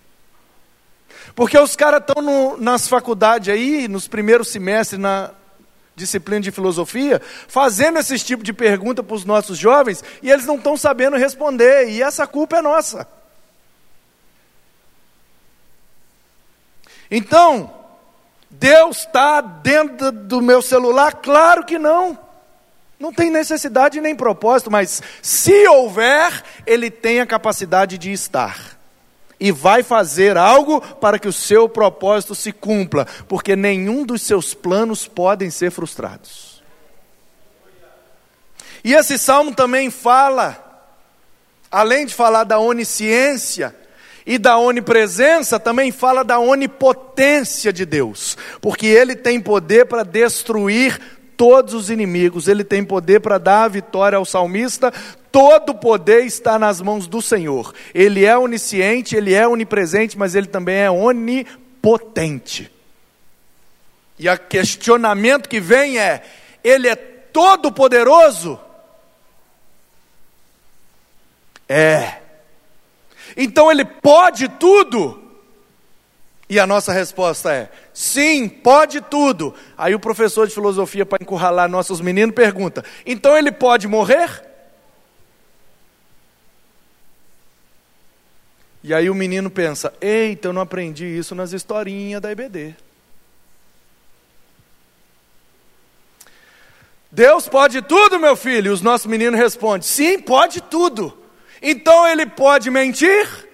Porque 1.35 1.59
os 1.59 1.75
caras 1.75 2.01
estão 2.01 2.59
nas 2.59 2.87
faculdades 2.87 3.49
aí, 3.49 3.89
nos 3.89 4.07
primeiros 4.07 4.49
semestres, 4.49 5.01
na 5.01 5.31
disciplina 5.97 6.41
de 6.41 6.51
filosofia, 6.51 7.21
fazendo 7.49 7.99
esse 7.99 8.19
tipo 8.19 8.43
de 8.43 8.53
pergunta 8.53 9.03
para 9.03 9.15
os 9.15 9.25
nossos 9.25 9.57
jovens, 9.57 10.03
e 10.23 10.31
eles 10.31 10.45
não 10.45 10.57
estão 10.57 10.77
sabendo 10.77 11.17
responder, 11.17 11.89
e 11.89 12.03
essa 12.03 12.27
culpa 12.27 12.59
é 12.59 12.63
nossa. 12.63 13.07
Então, 17.11 17.82
Deus 18.53 18.99
está 18.99 19.41
dentro 19.41 20.13
do 20.13 20.41
meu 20.41 20.61
celular? 20.63 21.15
Claro 21.15 21.65
que 21.65 21.79
não. 21.79 22.19
Não 23.01 23.13
tem 23.13 23.31
necessidade 23.31 24.01
nem 24.01 24.15
propósito, 24.15 24.71
mas 24.71 25.03
se 25.21 25.67
houver, 25.67 26.45
Ele 26.65 26.89
tem 26.91 27.21
a 27.21 27.27
capacidade 27.27 27.99
de 27.99 28.13
estar. 28.13 28.79
e 29.41 29.51
vai 29.51 29.83
fazer 29.83 30.37
algo 30.37 30.81
para 30.81 31.19
que 31.19 31.27
o 31.27 31.33
seu 31.33 31.69
propósito 31.69 32.33
se 32.33 32.53
cumpra, 32.53 33.05
porque 33.27 33.57
nenhum 33.57 34.07
dos 34.07 34.23
seus 34.23 34.55
planos 34.55 35.09
podem 35.09 35.51
ser 35.51 35.73
frustrados. 35.73 36.63
E 38.85 38.95
esse 38.95 39.19
salmo 39.19 39.53
também 39.53 39.91
fala, 39.91 40.87
além 41.69 42.07
de 42.07 42.15
falar 42.15 42.45
da 42.45 42.61
onisciência, 42.61 43.75
e 44.27 44.39
da 44.39 44.57
onipresença 44.59 45.59
também 45.59 45.91
fala 45.91 46.23
da 46.23 46.39
onipotência 46.39 47.73
de 47.73 47.85
Deus, 47.85 48.37
porque 48.61 48.87
Ele 48.87 49.17
tem 49.17 49.41
poder 49.41 49.87
para 49.87 50.03
destruir 50.03 51.01
todos 51.37 51.75
os 51.75 51.91
inimigos, 51.91 52.47
Ele 52.47 52.63
tem 52.63 52.85
poder 52.85 53.21
para 53.21 53.39
dar 53.39 53.65
a 53.65 53.69
vitória 53.69 54.17
ao 54.17 54.25
salmista. 54.25 54.93
Todo 55.33 55.75
poder 55.75 56.25
está 56.25 56.59
nas 56.59 56.81
mãos 56.81 57.07
do 57.07 57.21
Senhor. 57.21 57.75
Ele 57.95 58.25
é 58.25 58.37
onisciente, 58.37 59.17
Ele 59.17 59.35
é 59.35 59.49
onipresente, 59.49 60.17
mas 60.17 60.35
Ele 60.35 60.47
também 60.47 60.77
é 60.77 60.91
onipotente. 60.91 62.71
E 64.19 64.29
o 64.29 64.39
questionamento 64.39 65.49
que 65.49 65.59
vem 65.59 65.99
é: 65.99 66.23
Ele 66.63 66.87
é 66.87 66.95
todo 66.95 67.73
poderoso? 67.73 68.61
É. 71.69 72.22
Então 73.37 73.71
ele 73.71 73.85
pode 73.85 74.49
tudo? 74.49 75.23
E 76.49 76.61
a 76.61 76.67
nossa 76.67 76.93
resposta 76.93 77.51
é: 77.53 77.71
sim, 77.95 78.49
pode 78.49 79.01
tudo. 79.01 79.55
Aí 79.77 79.95
o 79.95 80.01
professor 80.01 80.47
de 80.47 80.53
filosofia, 80.53 81.07
para 81.07 81.23
encurralar 81.23 81.69
nossos 81.69 82.01
meninos, 82.01 82.35
pergunta: 82.35 82.85
então 83.07 83.37
ele 83.37 83.51
pode 83.51 83.89
morrer? 83.89 84.43
E 88.85 88.93
aí 88.93 89.09
o 89.09 89.15
menino 89.15 89.51
pensa: 89.51 89.95
eita, 90.01 90.49
eu 90.49 90.53
não 90.53 90.61
aprendi 90.61 91.07
isso 91.07 91.35
nas 91.35 91.53
historinhas 91.53 92.21
da 92.21 92.31
EBD. 92.31 92.75
Deus 97.11 97.49
pode 97.49 97.81
tudo, 97.83 98.19
meu 98.19 98.35
filho? 98.35 98.69
E 98.69 98.75
os 98.75 98.83
nossos 98.83 99.07
meninos 99.07 99.39
respondem: 99.39 99.83
sim, 99.83 100.19
pode 100.19 100.61
tudo. 100.61 101.22
Então 101.63 102.07
ele 102.09 102.27
pode 102.27 102.71
mentir? 102.71 103.49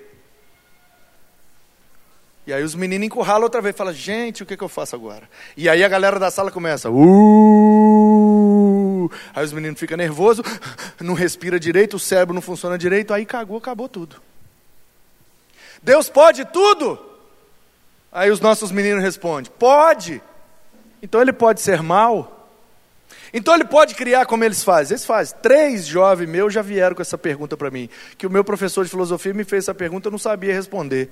E 2.47 2.53
aí 2.53 2.63
os 2.65 2.75
meninos 2.75 3.07
encurralam 3.07 3.43
outra 3.43 3.61
vez, 3.61 3.77
fala, 3.77 3.93
gente, 3.93 4.43
o 4.43 4.47
que, 4.47 4.57
que 4.57 4.65
eu 4.65 4.71
faço 4.71 4.97
agora? 4.97 5.29
E 5.55 5.69
aí 5.69 5.85
a 5.85 5.89
galera 5.89 6.19
da 6.19 6.31
sala 6.31 6.51
começa, 6.51 6.89
uh! 6.91 7.99
Aí 9.35 9.45
os 9.45 9.53
meninos 9.53 9.79
ficam 9.79 9.99
nervosos, 9.99 10.47
não 10.99 11.13
respira 11.13 11.61
direito, 11.61 11.97
o 11.97 12.01
cérebro 12.01 12.35
não 12.35 12.41
funciona 12.41 12.79
direito, 12.79 13.13
aí 13.13 13.27
cagou, 13.27 13.59
acabou 13.59 13.87
tudo. 13.87 14.17
Deus 15.83 16.09
pode 16.09 16.47
tudo? 16.47 16.99
Aí 18.11 18.31
os 18.31 18.41
nossos 18.41 18.73
meninos 18.73 19.03
respondem, 19.03 19.53
pode. 19.59 20.23
Então 21.03 21.21
ele 21.21 21.35
pode 21.35 21.61
ser 21.61 21.83
mal? 21.83 22.38
Então 23.33 23.55
ele 23.55 23.65
pode 23.65 23.95
criar 23.95 24.27
como 24.27 24.45
eles 24.45 24.63
fazem. 24.63 24.95
Eles 24.95 25.05
fazem. 25.05 25.37
Três 25.43 25.87
jovens 25.87 26.29
meus 26.29 26.53
já 26.53 26.63
vieram 26.63 26.95
com 26.95 27.03
essa 27.03 27.19
pergunta 27.19 27.57
para 27.57 27.71
mim. 27.71 27.89
Que 28.17 28.27
o 28.27 28.31
meu 28.31 28.45
professor 28.45 28.85
de 28.85 28.91
filosofia 28.91 29.35
me 29.35 29.45
fez 29.45 29.65
essa 29.65 29.75
pergunta, 29.75 30.09
eu 30.09 30.13
não 30.13 30.19
sabia 30.19 30.55
responder. 30.55 31.11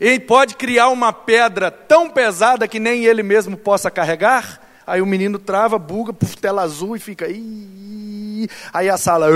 Ele 0.00 0.20
pode 0.20 0.56
criar 0.56 0.88
uma 0.88 1.12
pedra 1.12 1.70
tão 1.70 2.10
pesada 2.10 2.66
que 2.66 2.80
nem 2.80 3.04
ele 3.04 3.22
mesmo 3.22 3.56
possa 3.56 3.90
carregar? 3.90 4.60
Aí 4.86 5.00
o 5.00 5.06
menino 5.06 5.38
trava, 5.38 5.78
buga, 5.78 6.12
puf, 6.12 6.36
tela 6.36 6.62
azul 6.62 6.96
e 6.96 6.98
fica. 6.98 7.26
Ih, 7.28 8.48
aí 8.72 8.90
a 8.90 8.98
sala, 8.98 9.28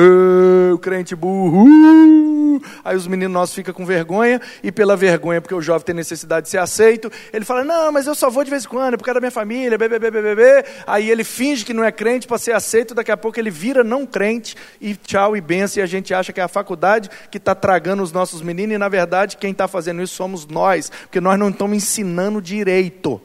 o 0.72 0.78
crente 0.78 1.14
burro. 1.14 1.64
Uh, 1.64 2.27
aí 2.84 2.96
os 2.96 3.06
meninos 3.06 3.32
nossos 3.32 3.54
ficam 3.54 3.74
com 3.74 3.84
vergonha, 3.84 4.40
e 4.62 4.70
pela 4.70 4.96
vergonha, 4.96 5.40
porque 5.40 5.54
o 5.54 5.62
jovem 5.62 5.84
tem 5.84 5.94
necessidade 5.94 6.44
de 6.44 6.50
ser 6.50 6.58
aceito, 6.58 7.10
ele 7.32 7.44
fala: 7.44 7.64
Não, 7.64 7.92
mas 7.92 8.06
eu 8.06 8.14
só 8.14 8.30
vou 8.30 8.44
de 8.44 8.50
vez 8.50 8.64
em 8.64 8.68
quando, 8.68 8.94
é 8.94 8.96
por 8.96 9.04
causa 9.04 9.14
da 9.14 9.20
minha 9.20 9.30
família, 9.30 9.76
bebê, 9.78 9.98
bebê, 9.98 10.22
bebê. 10.22 10.64
Aí 10.86 11.10
ele 11.10 11.24
finge 11.24 11.64
que 11.64 11.72
não 11.72 11.84
é 11.84 11.92
crente 11.92 12.26
para 12.26 12.38
ser 12.38 12.52
aceito, 12.52 12.94
daqui 12.94 13.10
a 13.10 13.16
pouco 13.16 13.38
ele 13.38 13.50
vira 13.50 13.84
não 13.84 14.06
crente, 14.06 14.56
e 14.80 14.94
tchau 14.94 15.36
e 15.36 15.40
benção, 15.40 15.80
e 15.80 15.84
a 15.84 15.86
gente 15.86 16.12
acha 16.12 16.32
que 16.32 16.40
é 16.40 16.44
a 16.44 16.48
faculdade 16.48 17.10
que 17.30 17.38
está 17.38 17.54
tragando 17.54 18.02
os 18.02 18.12
nossos 18.12 18.42
meninos, 18.42 18.74
e 18.74 18.78
na 18.78 18.88
verdade 18.88 19.36
quem 19.36 19.52
está 19.52 19.68
fazendo 19.68 20.02
isso 20.02 20.14
somos 20.14 20.46
nós, 20.46 20.90
porque 21.02 21.20
nós 21.20 21.38
não 21.38 21.50
estamos 21.50 21.76
ensinando 21.76 22.40
direito. 22.40 23.20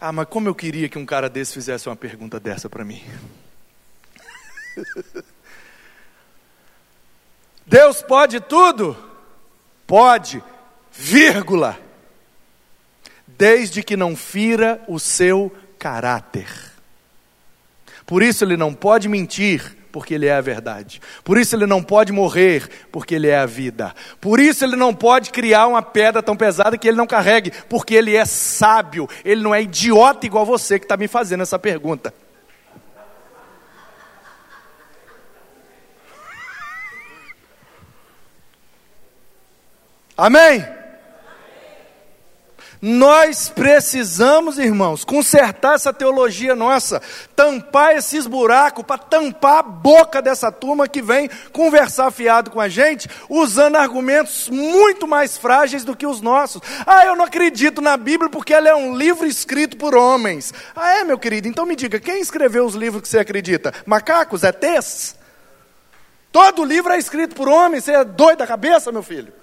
Ah, 0.00 0.12
mas 0.12 0.26
como 0.28 0.48
eu 0.48 0.54
queria 0.54 0.88
que 0.88 0.98
um 0.98 1.04
cara 1.04 1.28
desse 1.28 1.52
fizesse 1.52 1.86
uma 1.88 1.96
pergunta 1.96 2.40
dessa 2.40 2.70
para 2.70 2.84
mim. 2.84 3.02
Deus 7.66 8.00
pode 8.00 8.40
tudo? 8.40 8.96
Pode, 9.86 10.42
vírgula. 10.90 11.78
Desde 13.26 13.82
que 13.82 13.96
não 13.96 14.16
fira 14.16 14.82
o 14.88 14.98
seu 14.98 15.54
caráter. 15.78 16.48
Por 18.06 18.22
isso 18.22 18.42
ele 18.42 18.56
não 18.56 18.72
pode 18.74 19.08
mentir, 19.08 19.76
porque 19.92 20.14
Ele 20.14 20.26
é 20.26 20.34
a 20.34 20.40
verdade. 20.40 21.00
Por 21.24 21.38
isso 21.38 21.54
Ele 21.54 21.66
não 21.66 21.82
pode 21.82 22.12
morrer, 22.12 22.68
porque 22.90 23.14
Ele 23.14 23.28
é 23.28 23.38
a 23.38 23.46
vida. 23.46 23.94
Por 24.20 24.40
isso 24.40 24.64
Ele 24.64 24.76
não 24.76 24.94
pode 24.94 25.30
criar 25.30 25.66
uma 25.66 25.82
pedra 25.82 26.22
tão 26.22 26.36
pesada 26.36 26.78
que 26.78 26.88
Ele 26.88 26.96
não 26.96 27.06
carregue, 27.06 27.52
porque 27.68 27.94
Ele 27.94 28.16
é 28.16 28.24
sábio. 28.24 29.08
Ele 29.24 29.42
não 29.42 29.54
é 29.54 29.62
idiota 29.62 30.26
igual 30.26 30.46
você 30.46 30.78
que 30.78 30.84
está 30.84 30.96
me 30.96 31.08
fazendo 31.08 31.42
essa 31.42 31.58
pergunta. 31.58 32.12
Amém? 40.16 40.79
Nós 42.82 43.50
precisamos, 43.50 44.58
irmãos, 44.58 45.04
consertar 45.04 45.74
essa 45.74 45.92
teologia 45.92 46.56
nossa, 46.56 47.02
tampar 47.36 47.94
esses 47.94 48.26
buracos, 48.26 48.84
para 48.86 48.96
tampar 48.96 49.58
a 49.58 49.62
boca 49.62 50.22
dessa 50.22 50.50
turma 50.50 50.88
que 50.88 51.02
vem 51.02 51.28
conversar 51.52 52.10
fiado 52.10 52.50
com 52.50 52.58
a 52.58 52.68
gente, 52.68 53.06
usando 53.28 53.76
argumentos 53.76 54.48
muito 54.48 55.06
mais 55.06 55.36
frágeis 55.36 55.84
do 55.84 55.94
que 55.94 56.06
os 56.06 56.22
nossos. 56.22 56.62
Ah, 56.86 57.04
eu 57.04 57.14
não 57.14 57.26
acredito 57.26 57.82
na 57.82 57.98
Bíblia 57.98 58.30
porque 58.30 58.54
ela 58.54 58.70
é 58.70 58.74
um 58.74 58.96
livro 58.96 59.26
escrito 59.26 59.76
por 59.76 59.94
homens. 59.94 60.54
Ah, 60.74 61.00
é, 61.00 61.04
meu 61.04 61.18
querido? 61.18 61.48
Então 61.48 61.66
me 61.66 61.76
diga, 61.76 62.00
quem 62.00 62.22
escreveu 62.22 62.64
os 62.64 62.74
livros 62.74 63.02
que 63.02 63.08
você 63.08 63.18
acredita? 63.18 63.74
Macacos? 63.84 64.42
ETs? 64.42 65.16
Todo 66.32 66.64
livro 66.64 66.92
é 66.92 66.98
escrito 66.98 67.34
por 67.34 67.46
homens, 67.46 67.84
você 67.84 67.92
é 67.92 68.04
doido 68.04 68.38
da 68.38 68.46
cabeça, 68.46 68.90
meu 68.90 69.02
filho? 69.02 69.39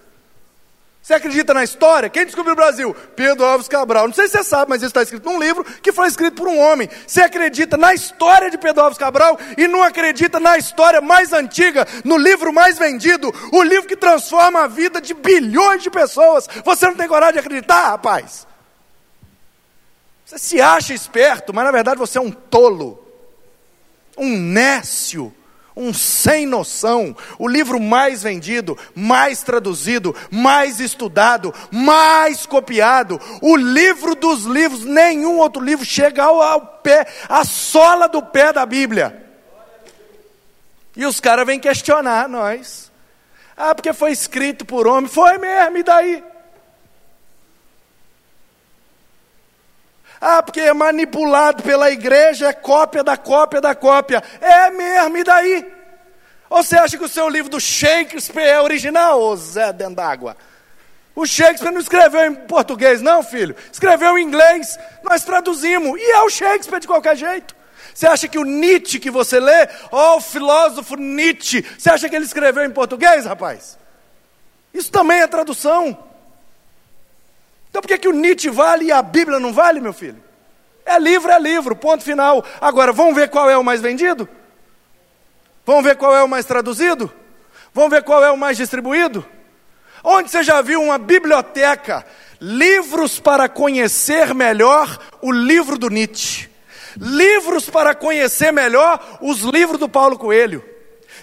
Você 1.07 1.13
acredita 1.13 1.53
na 1.53 1.63
história? 1.63 2.09
Quem 2.09 2.25
descobriu 2.25 2.51
o 2.51 2.55
Brasil? 2.57 2.93
Pedro 3.15 3.45
Alves 3.45 3.69
Cabral. 3.69 4.07
Não 4.07 4.13
sei 4.13 4.27
se 4.27 4.33
você 4.33 4.43
sabe, 4.43 4.71
mas 4.71 4.81
isso 4.81 4.89
está 4.89 5.01
escrito 5.01 5.23
num 5.23 5.39
livro 5.39 5.63
que 5.63 5.93
foi 5.93 6.05
escrito 6.05 6.35
por 6.35 6.49
um 6.49 6.59
homem. 6.59 6.89
Você 7.07 7.21
acredita 7.21 7.77
na 7.77 7.93
história 7.93 8.51
de 8.51 8.57
Pedro 8.57 8.83
Alves 8.83 8.97
Cabral 8.97 9.39
e 9.57 9.69
não 9.69 9.81
acredita 9.81 10.37
na 10.37 10.57
história 10.57 10.99
mais 10.99 11.31
antiga, 11.31 11.87
no 12.03 12.17
livro 12.17 12.51
mais 12.51 12.77
vendido, 12.77 13.33
o 13.53 13.63
livro 13.63 13.87
que 13.87 13.95
transforma 13.95 14.65
a 14.65 14.67
vida 14.67 14.99
de 14.99 15.13
bilhões 15.13 15.81
de 15.81 15.89
pessoas. 15.89 16.45
Você 16.65 16.85
não 16.85 16.95
tem 16.95 17.07
coragem 17.07 17.35
de 17.35 17.39
acreditar, 17.39 17.91
rapaz? 17.91 18.45
Você 20.25 20.37
se 20.37 20.59
acha 20.59 20.93
esperto, 20.93 21.53
mas 21.53 21.63
na 21.63 21.71
verdade 21.71 21.97
você 21.97 22.17
é 22.17 22.21
um 22.21 22.31
tolo, 22.31 23.01
um 24.17 24.37
nécio 24.37 25.33
um 25.77 25.93
sem 25.93 26.45
noção, 26.45 27.15
o 27.37 27.47
livro 27.47 27.79
mais 27.79 28.23
vendido, 28.23 28.77
mais 28.95 29.43
traduzido, 29.43 30.15
mais 30.31 30.79
estudado, 30.79 31.53
mais 31.71 32.45
copiado, 32.45 33.21
o 33.41 33.55
livro 33.55 34.15
dos 34.15 34.43
livros, 34.43 34.83
nenhum 34.83 35.37
outro 35.37 35.63
livro 35.63 35.85
chega 35.85 36.23
ao, 36.23 36.41
ao 36.41 36.61
pé, 36.61 37.05
à 37.29 37.45
sola 37.45 38.07
do 38.07 38.21
pé 38.21 38.51
da 38.51 38.65
Bíblia. 38.65 39.23
E 40.95 41.05
os 41.05 41.19
caras 41.19 41.45
vêm 41.45 41.59
questionar 41.59 42.27
nós. 42.27 42.91
Ah, 43.55 43.75
porque 43.75 43.93
foi 43.93 44.11
escrito 44.11 44.65
por 44.65 44.87
homem. 44.87 45.09
Foi 45.09 45.37
mesmo, 45.37 45.77
e 45.77 45.83
daí? 45.83 46.23
Ah, 50.19 50.41
porque 50.41 50.61
é 50.61 50.73
manipulado 50.73 51.63
pela 51.63 51.91
igreja, 51.91 52.47
é 52.47 52.53
cópia 52.53 53.03
da 53.03 53.15
cópia 53.15 53.61
da 53.61 53.75
cópia. 53.75 54.23
É 54.41 54.69
mesmo, 54.71 55.17
e 55.17 55.23
daí? 55.23 55.73
Ou 56.49 56.63
você 56.63 56.77
acha 56.77 56.97
que 56.97 57.03
o 57.03 57.09
seu 57.09 57.27
livro 57.29 57.51
do 57.51 57.59
Shakespeare 57.59 58.47
é 58.47 58.61
original, 58.61 59.21
ô 59.21 59.35
Zé 59.35 59.73
dentro 59.73 59.95
d'água? 59.95 60.37
O 61.13 61.25
Shakespeare 61.25 61.71
não 61.71 61.81
escreveu 61.81 62.25
em 62.25 62.35
português, 62.35 63.01
não, 63.01 63.23
filho. 63.23 63.55
Escreveu 63.71 64.17
em 64.17 64.23
inglês, 64.23 64.77
nós 65.03 65.23
traduzimos. 65.23 65.99
E 65.99 66.11
é 66.11 66.21
o 66.21 66.29
Shakespeare 66.29 66.79
de 66.79 66.87
qualquer 66.87 67.15
jeito. 67.15 67.55
Você 67.93 68.05
acha 68.05 68.27
que 68.27 68.37
o 68.37 68.43
Nietzsche 68.43 68.99
que 68.99 69.09
você 69.09 69.39
lê, 69.39 69.67
ó, 69.91 70.13
oh, 70.13 70.17
o 70.17 70.21
filósofo 70.21 70.95
Nietzsche, 70.95 71.65
você 71.77 71.89
acha 71.89 72.07
que 72.07 72.15
ele 72.15 72.25
escreveu 72.25 72.63
em 72.63 72.69
português, 72.69 73.25
rapaz? 73.25 73.77
Isso 74.71 74.91
também 74.91 75.19
é 75.19 75.27
tradução. 75.27 75.97
Então 77.77 77.81
por 77.83 77.89
que, 77.89 77.99
que 77.99 78.07
o 78.07 78.11
Nietzsche 78.11 78.49
vale 78.49 78.85
e 78.85 78.91
a 78.91 79.03
Bíblia 79.03 79.39
não 79.39 79.53
vale, 79.53 79.79
meu 79.79 79.93
filho? 79.93 80.17
É 80.83 80.97
livro, 80.97 81.31
é 81.31 81.39
livro, 81.39 81.75
ponto 81.75 82.03
final. 82.03 82.43
Agora, 82.59 82.91
vamos 82.91 83.13
ver 83.13 83.29
qual 83.29 83.47
é 83.51 83.55
o 83.55 83.63
mais 83.63 83.79
vendido? 83.79 84.27
Vamos 85.63 85.83
ver 85.83 85.95
qual 85.95 86.15
é 86.15 86.23
o 86.23 86.27
mais 86.27 86.43
traduzido? 86.43 87.13
Vamos 87.71 87.91
ver 87.91 88.01
qual 88.01 88.25
é 88.25 88.31
o 88.31 88.37
mais 88.37 88.57
distribuído? 88.57 89.23
Onde 90.03 90.31
você 90.31 90.41
já 90.41 90.59
viu 90.59 90.81
uma 90.81 90.97
biblioteca? 90.97 92.03
Livros 92.41 93.19
para 93.19 93.47
conhecer 93.47 94.33
melhor 94.33 94.97
o 95.21 95.31
livro 95.31 95.77
do 95.77 95.87
Nietzsche. 95.87 96.49
Livros 96.99 97.69
para 97.69 97.93
conhecer 97.93 98.51
melhor 98.51 99.19
os 99.21 99.41
livros 99.41 99.79
do 99.79 99.87
Paulo 99.87 100.17
Coelho. 100.17 100.65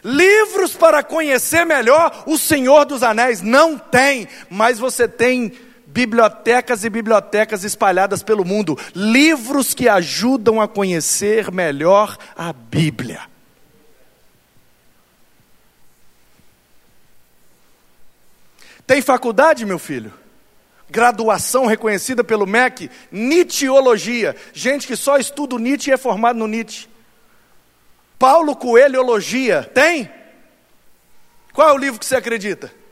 Livros 0.04 0.72
para 0.72 1.02
conhecer 1.02 1.66
melhor 1.66 2.22
o 2.26 2.38
Senhor 2.38 2.84
dos 2.84 3.02
Anéis. 3.02 3.42
Não 3.42 3.76
tem, 3.76 4.28
mas 4.48 4.78
você 4.78 5.08
tem 5.08 5.52
bibliotecas 5.94 6.82
e 6.82 6.90
bibliotecas 6.90 7.62
espalhadas 7.62 8.20
pelo 8.20 8.44
mundo. 8.44 8.76
Livros 8.96 9.72
que 9.72 9.88
ajudam 9.88 10.60
a 10.60 10.66
conhecer 10.66 11.52
melhor 11.52 12.18
a 12.36 12.52
Bíblia. 12.52 13.22
Tem 18.84 19.00
faculdade, 19.00 19.64
meu 19.64 19.78
filho? 19.78 20.12
Graduação 20.90 21.64
reconhecida 21.64 22.24
pelo 22.24 22.44
MEC, 22.44 22.90
Nietzscheologia. 23.12 24.34
Gente 24.52 24.88
que 24.88 24.96
só 24.96 25.16
estuda 25.16 25.54
o 25.54 25.60
Nietzsche 25.60 25.90
e 25.90 25.94
é 25.94 25.96
formado 25.96 26.40
no 26.40 26.48
Nietzsche. 26.48 26.88
Paulo 28.18 28.56
Coelhoologia, 28.56 29.62
tem? 29.62 30.10
Qual 31.52 31.68
é 31.68 31.72
o 31.72 31.78
livro 31.78 32.00
que 32.00 32.06
você 32.06 32.16
acredita? 32.16 32.83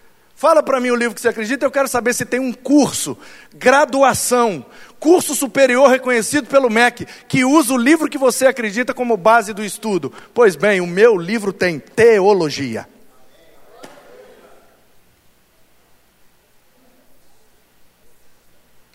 Fala 0.43 0.61
para 0.61 0.81
mim 0.81 0.91
o 0.91 0.97
livro 0.97 1.15
que 1.15 1.21
você 1.21 1.29
acredita, 1.29 1.65
eu 1.65 1.71
quero 1.71 1.87
saber 1.87 2.13
se 2.13 2.25
tem 2.27 2.41
um 2.41 2.53
curso, 2.53 3.17
graduação, 3.55 4.67
curso 4.99 5.37
superior 5.37 5.89
reconhecido 5.89 6.49
pelo 6.49 6.69
MEC, 6.69 7.07
que 7.29 7.45
usa 7.45 7.73
o 7.73 7.77
livro 7.77 8.11
que 8.11 8.19
você 8.19 8.49
acredita 8.49 8.93
como 8.93 9.17
base 9.17 9.53
do 9.53 9.65
estudo. 9.65 10.13
Pois 10.35 10.57
bem, 10.57 10.81
o 10.81 10.87
meu 10.87 11.17
livro 11.17 11.53
tem 11.53 11.79
teologia. 11.79 12.89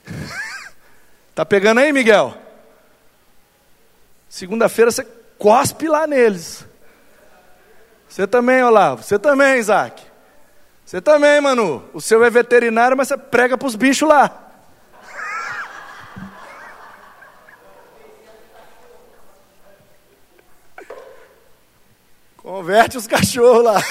Tá 1.33 1.45
pegando 1.45 1.79
aí, 1.79 1.93
Miguel? 1.93 2.35
Segunda-feira 4.27 4.91
você 4.91 5.07
cospe 5.37 5.87
lá 5.87 6.05
neles. 6.05 6.65
Você 8.09 8.27
também, 8.27 8.61
Olavo. 8.61 9.01
Você 9.01 9.17
também, 9.17 9.59
Isaac. 9.59 10.06
Você 10.87 11.01
também, 11.01 11.41
Manu. 11.41 11.83
O 11.93 11.99
seu 11.99 12.23
é 12.23 12.29
veterinário, 12.29 12.95
mas 12.95 13.09
você 13.09 13.17
prega 13.17 13.57
para 13.57 13.67
os 13.67 13.75
bichos 13.75 14.07
lá. 14.07 14.53
Converte 22.37 22.97
os 22.97 23.05
cachorros 23.05 23.65
lá. 23.65 23.83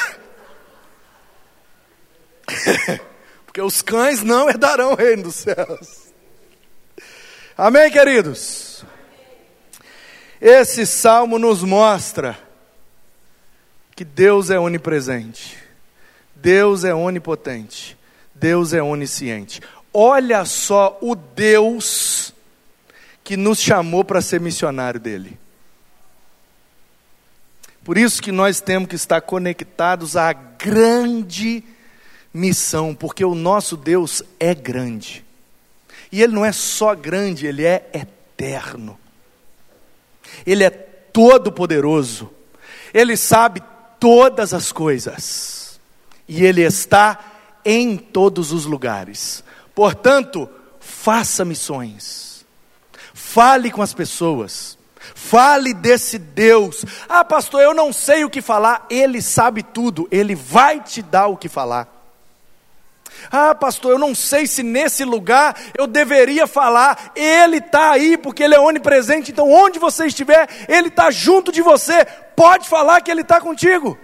Porque 3.45 3.61
os 3.61 3.83
cães 3.83 4.23
não 4.23 4.49
herdarão 4.49 4.93
o 4.93 4.97
reino 4.97 5.25
dos 5.25 5.35
céus. 5.35 6.15
Amém, 7.59 7.91
queridos? 7.91 8.87
Esse 10.41 10.87
salmo 10.87 11.39
nos 11.39 11.63
mostra 11.63 12.39
que 13.95 14.03
Deus 14.03 14.49
é 14.49 14.59
onipresente, 14.59 15.66
Deus 16.37 16.85
é 16.85 16.95
onipotente, 16.95 17.97
Deus 18.35 18.73
é 18.73 18.83
onisciente. 18.83 19.61
Olha 19.93 20.45
só 20.45 20.99
o 21.01 21.15
Deus 21.15 22.35
que 23.25 23.37
nos 23.37 23.59
chamou 23.59 24.05
para 24.05 24.21
ser 24.21 24.41
missionário 24.41 25.01
dele. 25.01 25.39
Por 27.83 27.97
isso 27.97 28.21
que 28.21 28.31
nós 28.31 28.61
temos 28.61 28.89
que 28.89 28.95
estar 28.95 29.21
conectados 29.23 30.17
à 30.17 30.33
grande 30.33 31.65
missão, 32.33 32.95
porque 32.95 33.25
o 33.25 33.35
nosso 33.35 33.77
Deus 33.77 34.23
é 34.39 34.55
grande. 34.55 35.25
E 36.13 36.23
Ele 36.23 36.35
não 36.35 36.45
é 36.45 36.53
só 36.53 36.95
grande, 36.95 37.47
Ele 37.47 37.65
é 37.65 37.89
eterno. 37.93 38.99
Ele 40.47 40.63
é 40.63 40.71
todo-poderoso. 40.71 42.31
Ele 42.93 43.17
sabe 43.17 43.63
todas 43.99 44.53
as 44.53 44.71
coisas. 44.71 45.66
E 46.29 46.45
Ele 46.45 46.63
está 46.63 47.19
em 47.65 47.97
todos 47.97 48.53
os 48.53 48.65
lugares. 48.65 49.43
Portanto, 49.75 50.49
faça 50.81 51.45
missões. 51.45 52.45
Fale 53.13 53.71
com 53.71 53.83
as 53.83 53.93
pessoas. 53.93 54.79
Fale 55.15 55.75
desse 55.75 56.19
Deus. 56.19 56.85
Ah, 57.09 57.25
pastor, 57.25 57.61
eu 57.63 57.75
não 57.75 57.93
sei 57.93 58.25
o 58.25 58.31
que 58.31 58.41
falar. 58.41 58.87
Ele 58.89 59.21
sabe 59.21 59.63
tudo. 59.63 60.09
Ele 60.11 60.35
vai 60.35 60.81
te 60.81 61.03
dar 61.03 61.27
o 61.27 61.37
que 61.37 61.49
falar. 61.49 61.89
Ah, 63.31 63.55
pastor, 63.55 63.93
eu 63.93 63.99
não 63.99 64.15
sei 64.15 64.47
se 64.47 64.63
nesse 64.63 65.05
lugar 65.05 65.57
eu 65.77 65.87
deveria 65.87 66.47
falar. 66.47 67.13
Ele 67.15 67.59
está 67.59 67.91
aí 67.91 68.17
porque 68.17 68.43
Ele 68.43 68.55
é 68.55 68.61
onipresente. 68.61 69.33
Então, 69.33 69.51
onde 69.51 69.79
você 69.79 70.07
estiver, 70.07 70.49
Ele 70.69 70.89
está 70.89 71.11
junto 71.11 71.51
de 71.51 71.63
você. 71.63 72.05
Pode 72.37 72.69
falar 72.69 73.01
que 73.01 73.11
Ele 73.11 73.23
está 73.23 73.41
contigo. 73.41 73.99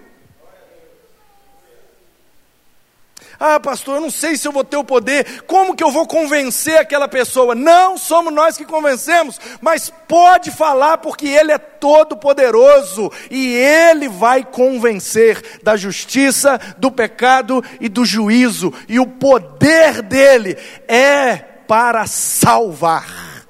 Ah, 3.45 3.59
pastor, 3.59 3.97
eu 3.97 4.01
não 4.03 4.11
sei 4.11 4.37
se 4.37 4.47
eu 4.47 4.53
vou 4.53 4.63
ter 4.63 4.77
o 4.77 4.85
poder, 4.85 5.43
como 5.49 5.75
que 5.75 5.83
eu 5.83 5.91
vou 5.91 6.07
convencer 6.07 6.79
aquela 6.79 7.09
pessoa? 7.09 7.57
Não 7.57 7.99
somos 7.99 8.33
nós 8.33 8.57
que 8.57 8.65
convencemos, 8.65 9.37
mas 9.61 9.91
pode 10.07 10.53
falar 10.53 10.99
porque 10.99 11.27
Ele 11.27 11.51
é 11.51 11.59
todo 11.59 12.17
poderoso 12.17 13.11
e 13.29 13.53
Ele 13.57 14.09
vai 14.09 14.45
convencer 14.45 15.59
da 15.61 15.75
justiça, 15.75 16.57
do 16.79 16.89
pecado 16.89 17.65
e 17.81 17.89
do 17.89 18.05
juízo, 18.05 18.73
e 18.89 19.01
o 19.01 19.09
poder 19.09 20.03
dele 20.03 20.57
é 20.87 21.35
para 21.67 22.07
salvar. 22.07 23.45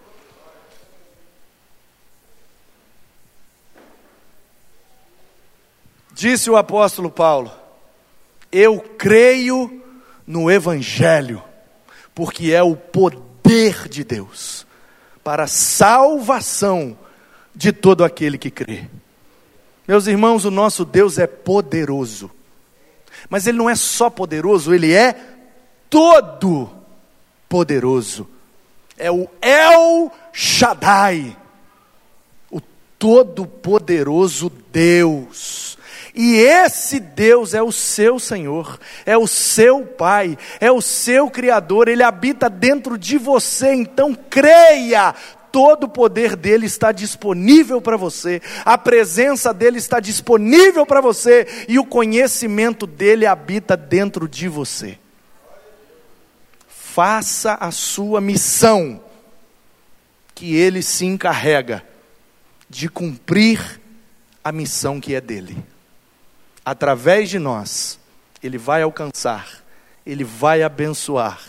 Disse 6.14 6.48
o 6.48 6.56
apóstolo 6.56 7.10
Paulo: 7.10 7.52
Eu 8.50 8.80
creio 8.96 9.81
no 10.26 10.50
Evangelho, 10.50 11.42
porque 12.14 12.52
é 12.52 12.62
o 12.62 12.76
poder 12.76 13.88
de 13.88 14.04
Deus 14.04 14.66
para 15.22 15.44
a 15.44 15.48
salvação 15.48 16.96
de 17.54 17.72
todo 17.72 18.04
aquele 18.04 18.38
que 18.38 18.50
crê. 18.50 18.88
Meus 19.86 20.06
irmãos, 20.06 20.44
o 20.44 20.50
nosso 20.50 20.84
Deus 20.84 21.18
é 21.18 21.26
poderoso, 21.26 22.30
mas 23.28 23.46
Ele 23.46 23.58
não 23.58 23.68
é 23.68 23.74
só 23.74 24.08
poderoso, 24.08 24.74
Ele 24.74 24.92
é 24.92 25.14
todo 25.90 26.70
poderoso. 27.48 28.28
É 28.96 29.10
o 29.10 29.28
El 29.40 30.12
Shaddai, 30.32 31.36
o 32.50 32.60
todo-poderoso 32.98 34.50
Deus 34.72 35.71
e 36.14 36.36
esse 36.36 37.00
Deus 37.00 37.54
é 37.54 37.62
o 37.62 37.72
seu 37.72 38.18
Senhor, 38.18 38.78
é 39.06 39.16
o 39.16 39.26
seu 39.26 39.86
Pai, 39.86 40.36
é 40.60 40.70
o 40.70 40.82
seu 40.82 41.30
Criador, 41.30 41.88
Ele 41.88 42.02
habita 42.02 42.50
dentro 42.50 42.98
de 42.98 43.16
você, 43.16 43.72
então 43.72 44.14
creia, 44.14 45.14
todo 45.50 45.84
o 45.84 45.88
poder 45.88 46.36
dele 46.36 46.66
está 46.66 46.92
disponível 46.92 47.80
para 47.80 47.96
você, 47.96 48.42
a 48.62 48.76
presença 48.76 49.54
dele 49.54 49.78
está 49.78 50.00
disponível 50.00 50.84
para 50.84 51.00
você 51.00 51.46
e 51.66 51.78
o 51.78 51.84
conhecimento 51.84 52.86
dele 52.86 53.24
habita 53.24 53.74
dentro 53.74 54.28
de 54.28 54.48
você. 54.48 54.98
Faça 56.68 57.54
a 57.54 57.70
sua 57.70 58.20
missão, 58.20 59.02
que 60.34 60.54
ele 60.56 60.82
se 60.82 61.06
encarrega 61.06 61.82
de 62.68 62.86
cumprir 62.86 63.80
a 64.44 64.52
missão 64.52 65.00
que 65.00 65.14
é 65.14 65.20
dele 65.20 65.71
através 66.64 67.28
de 67.28 67.38
nós, 67.38 67.98
Ele 68.42 68.58
vai 68.58 68.82
alcançar, 68.82 69.62
Ele 70.06 70.24
vai 70.24 70.62
abençoar, 70.62 71.40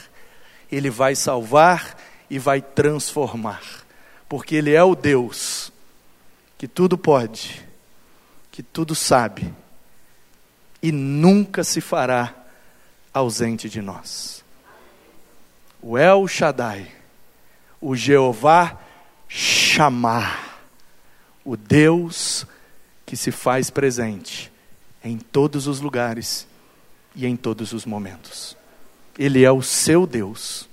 Ele 0.72 0.90
vai 0.90 1.16
salvar 1.16 1.98
e 2.30 2.40
vai 2.40 2.62
transformar, 2.62 3.62
porque 4.28 4.56
Ele 4.56 4.74
é 4.74 4.84
o 4.84 4.96
Deus 4.96 5.72
que 6.58 6.68
tudo 6.68 6.98
pode, 6.98 7.64
que 8.52 8.64
tudo 8.64 8.96
sabe 8.96 9.54
e 10.82 10.92
nunca 10.92 11.64
se 11.64 11.80
fará 11.82 12.34
ausente 13.14 13.70
de 13.70 13.82
nós. 13.82 14.44
O 15.82 15.98
El 15.98 16.28
Shaddai, 16.28 16.90
o 17.80 17.96
Jeová 17.96 18.80
chamar, 19.28 20.62
o 21.44 21.58
Deus 21.58 22.46
que 23.06 23.18
se 23.18 23.32
faz 23.32 23.70
presente 23.70 24.53
em 25.04 25.18
todos 25.18 25.68
os 25.68 25.80
lugares 25.80 26.48
e 27.16 27.26
em 27.26 27.36
todos 27.36 27.74
os 27.74 27.86
momentos. 27.86 28.56
Ele 29.18 29.44
é 29.44 29.52
o 29.52 29.62
seu 29.62 30.08
Deus. 30.08 30.70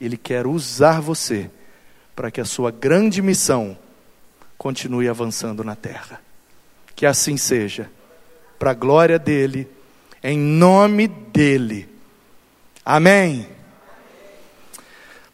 Ele 0.00 0.16
quer 0.16 0.46
usar 0.46 1.00
você 1.00 1.50
para 2.14 2.30
que 2.30 2.40
a 2.40 2.44
sua 2.44 2.70
grande 2.70 3.22
missão 3.22 3.76
continue 4.58 5.08
avançando 5.08 5.64
na 5.64 5.74
terra. 5.74 6.20
Que 6.94 7.06
assim 7.06 7.36
seja, 7.36 7.90
para 8.58 8.72
a 8.72 8.74
glória 8.74 9.18
dele, 9.18 9.68
em 10.22 10.38
nome 10.38 11.08
dele. 11.08 11.88
Amém. 12.84 13.48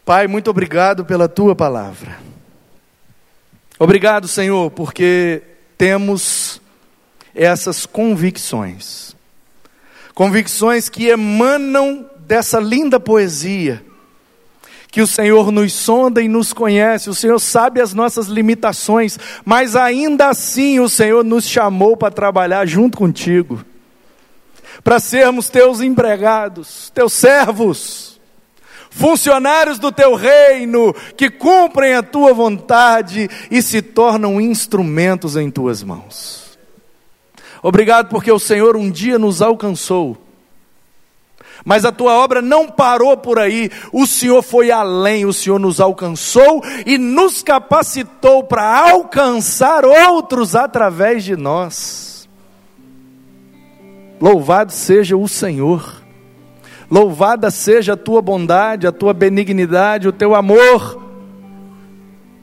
Pai, 0.05 0.27
muito 0.27 0.49
obrigado 0.49 1.05
pela 1.05 1.27
tua 1.27 1.55
palavra. 1.55 2.17
Obrigado, 3.77 4.27
Senhor, 4.27 4.71
porque 4.71 5.41
temos 5.77 6.58
essas 7.39 7.85
convicções. 7.85 9.15
Convicções 10.13 10.89
que 10.89 11.07
emanam 11.07 12.05
dessa 12.19 12.59
linda 12.59 12.99
poesia. 12.99 13.81
Que 14.91 15.01
o 15.01 15.07
Senhor 15.07 15.51
nos 15.51 15.71
sonda 15.71 16.21
e 16.21 16.27
nos 16.27 16.51
conhece, 16.51 17.09
o 17.09 17.15
Senhor 17.15 17.39
sabe 17.39 17.79
as 17.79 17.93
nossas 17.93 18.25
limitações, 18.25 19.19
mas 19.45 19.75
ainda 19.75 20.29
assim 20.29 20.79
o 20.79 20.89
Senhor 20.89 21.23
nos 21.23 21.45
chamou 21.45 21.95
para 21.95 22.11
trabalhar 22.11 22.65
junto 22.65 22.97
contigo, 22.97 23.63
para 24.83 24.99
sermos 24.99 25.47
teus 25.47 25.79
empregados, 25.79 26.91
teus 26.93 27.13
servos 27.13 28.19
funcionários 28.89 29.77
do 29.77 29.91
teu 29.91 30.15
reino, 30.15 30.93
que 31.15 31.29
cumprem 31.29 31.93
a 31.93 32.01
tua 32.01 32.33
vontade 32.33 33.29
e 33.51 33.61
se 33.61 33.83
tornam 33.83 34.41
instrumentos 34.41 35.37
em 35.37 35.51
tuas 35.51 35.83
mãos. 35.83 36.38
Obrigado 37.61 38.09
porque 38.09 38.31
o 38.31 38.39
Senhor 38.39 38.75
um 38.75 38.89
dia 38.89 39.19
nos 39.19 39.41
alcançou. 39.41 40.17
Mas 41.65 41.83
a 41.83 41.91
tua 41.91 42.13
obra 42.13 42.41
não 42.41 42.67
parou 42.67 43.17
por 43.17 43.37
aí, 43.37 43.69
o 43.91 44.05
Senhor 44.07 44.41
foi 44.41 44.71
além, 44.71 45.25
o 45.25 45.33
Senhor 45.33 45.59
nos 45.59 45.81
alcançou 45.81 46.63
e 46.85 46.97
nos 46.97 47.43
capacitou 47.43 48.43
para 48.43 48.91
alcançar 48.91 49.83
outros 49.83 50.55
através 50.55 51.23
de 51.23 51.35
nós. 51.35 52.29
Louvado 54.21 54.71
seja 54.71 55.17
o 55.17 55.27
Senhor. 55.27 56.01
Louvada 56.89 57.51
seja 57.51 57.93
a 57.93 57.97
tua 57.97 58.21
bondade, 58.21 58.87
a 58.87 58.91
tua 58.91 59.13
benignidade, 59.13 60.07
o 60.07 60.11
teu 60.11 60.33
amor, 60.33 61.03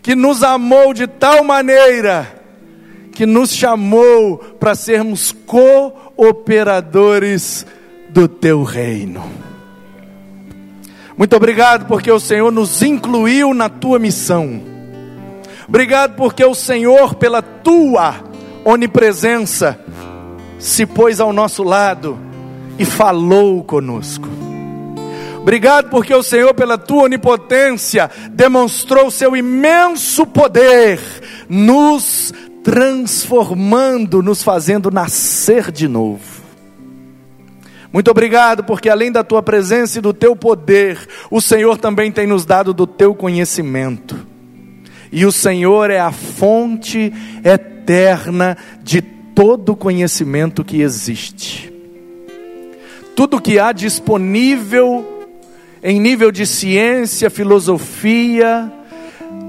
que 0.03 0.15
nos 0.15 0.43
amou 0.43 0.95
de 0.95 1.07
tal 1.07 1.43
maneira, 1.43 2.36
que 3.17 3.25
nos 3.25 3.51
chamou 3.51 4.37
para 4.37 4.75
sermos 4.75 5.35
cooperadores 5.47 7.65
do 8.11 8.29
teu 8.29 8.63
reino. 8.63 9.25
Muito 11.17 11.35
obrigado 11.35 11.87
porque 11.87 12.13
o 12.13 12.21
Senhor 12.21 12.53
nos 12.53 12.83
incluiu 12.83 13.55
na 13.55 13.71
tua 13.71 13.99
missão. 13.99 14.61
Obrigado 15.67 16.15
porque 16.15 16.45
o 16.45 16.55
Senhor, 16.55 17.15
pela 17.15 17.41
tua 17.41 18.17
onipresença, 18.63 19.81
se 20.59 20.85
pôs 20.85 21.19
ao 21.19 21.33
nosso 21.33 21.63
lado 21.63 22.19
e 22.79 22.85
falou 22.85 23.65
conosco. 23.65 24.29
Obrigado 25.47 25.91
porque 25.91 26.13
o 26.13 26.25
Senhor, 26.25 26.53
pela 26.53 26.77
tua 26.77 27.05
onipotência, 27.05 28.11
demonstrou 28.33 29.13
seu 29.13 29.37
imenso 29.37 30.27
poder, 30.27 30.99
nos 31.49 32.35
transformando, 32.67 34.21
nos 34.21 34.43
fazendo 34.43 34.91
nascer 34.91 35.71
de 35.71 35.87
novo. 35.87 36.43
Muito 37.93 38.11
obrigado, 38.11 38.65
porque 38.65 38.89
além 38.89 39.13
da 39.13 39.23
tua 39.23 39.41
presença 39.41 39.99
e 39.99 40.03
do 40.03 40.13
teu 40.13 40.35
poder, 40.35 40.99
o 41.31 41.41
Senhor 41.41 41.79
também 41.79 42.11
tem 42.11 42.27
nos 42.27 42.45
dado 42.45 42.75
do 42.75 42.85
teu 42.85 43.15
conhecimento. 43.15 44.27
E 45.13 45.25
o 45.25 45.31
Senhor 45.31 45.93
é 45.93 46.01
a 46.01 46.11
fonte 46.11 47.13
eterna 47.45 48.57
de 48.83 49.01
todo 49.01 49.77
conhecimento 49.77 50.65
que 50.65 50.81
existe 50.81 51.77
tudo 53.17 53.41
que 53.41 53.59
há 53.59 53.73
disponível 53.73 55.25
em 55.83 55.99
nível 55.99 56.31
de 56.31 56.47
ciência, 56.47 57.31
filosofia, 57.31 58.71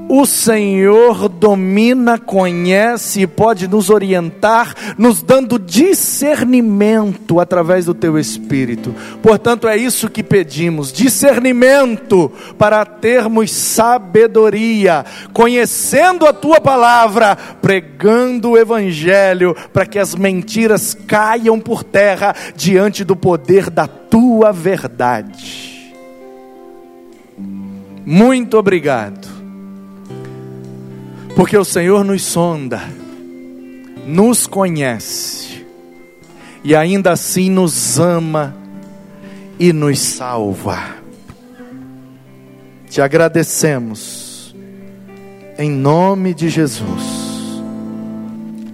o 0.09 0.25
Senhor 0.25 1.27
domina, 1.27 2.17
conhece 2.17 3.21
e 3.21 3.27
pode 3.27 3.67
nos 3.67 3.89
orientar, 3.89 4.73
nos 4.97 5.21
dando 5.21 5.59
discernimento 5.59 7.39
através 7.39 7.85
do 7.85 7.93
teu 7.93 8.17
Espírito. 8.17 8.95
Portanto, 9.21 9.67
é 9.67 9.75
isso 9.75 10.09
que 10.09 10.23
pedimos: 10.23 10.93
discernimento 10.93 12.31
para 12.57 12.85
termos 12.85 13.51
sabedoria, 13.51 15.05
conhecendo 15.33 16.25
a 16.25 16.33
tua 16.33 16.61
palavra, 16.61 17.35
pregando 17.61 18.51
o 18.51 18.57
Evangelho, 18.57 19.55
para 19.73 19.85
que 19.85 19.99
as 19.99 20.15
mentiras 20.15 20.93
caiam 20.93 21.59
por 21.59 21.83
terra 21.83 22.33
diante 22.55 23.03
do 23.03 23.15
poder 23.15 23.69
da 23.69 23.87
tua 23.87 24.51
verdade. 24.51 25.93
Muito 28.05 28.57
obrigado 28.57 29.36
porque 31.37 31.55
o 31.55 31.63
Senhor 31.63 32.03
nos 32.03 32.23
sonda, 32.23 32.81
nos 34.07 34.47
conhece 34.47 35.63
e 36.63 36.75
ainda 36.75 37.11
assim 37.11 37.47
nos 37.47 37.99
ama 37.99 38.57
e 39.59 39.71
nos 39.71 39.99
salva. 39.99 40.95
Te 42.89 43.01
agradecemos, 43.01 44.55
em 45.59 45.69
nome 45.69 46.33
de 46.33 46.49
Jesus. 46.49 47.61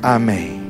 Amém. 0.01 0.62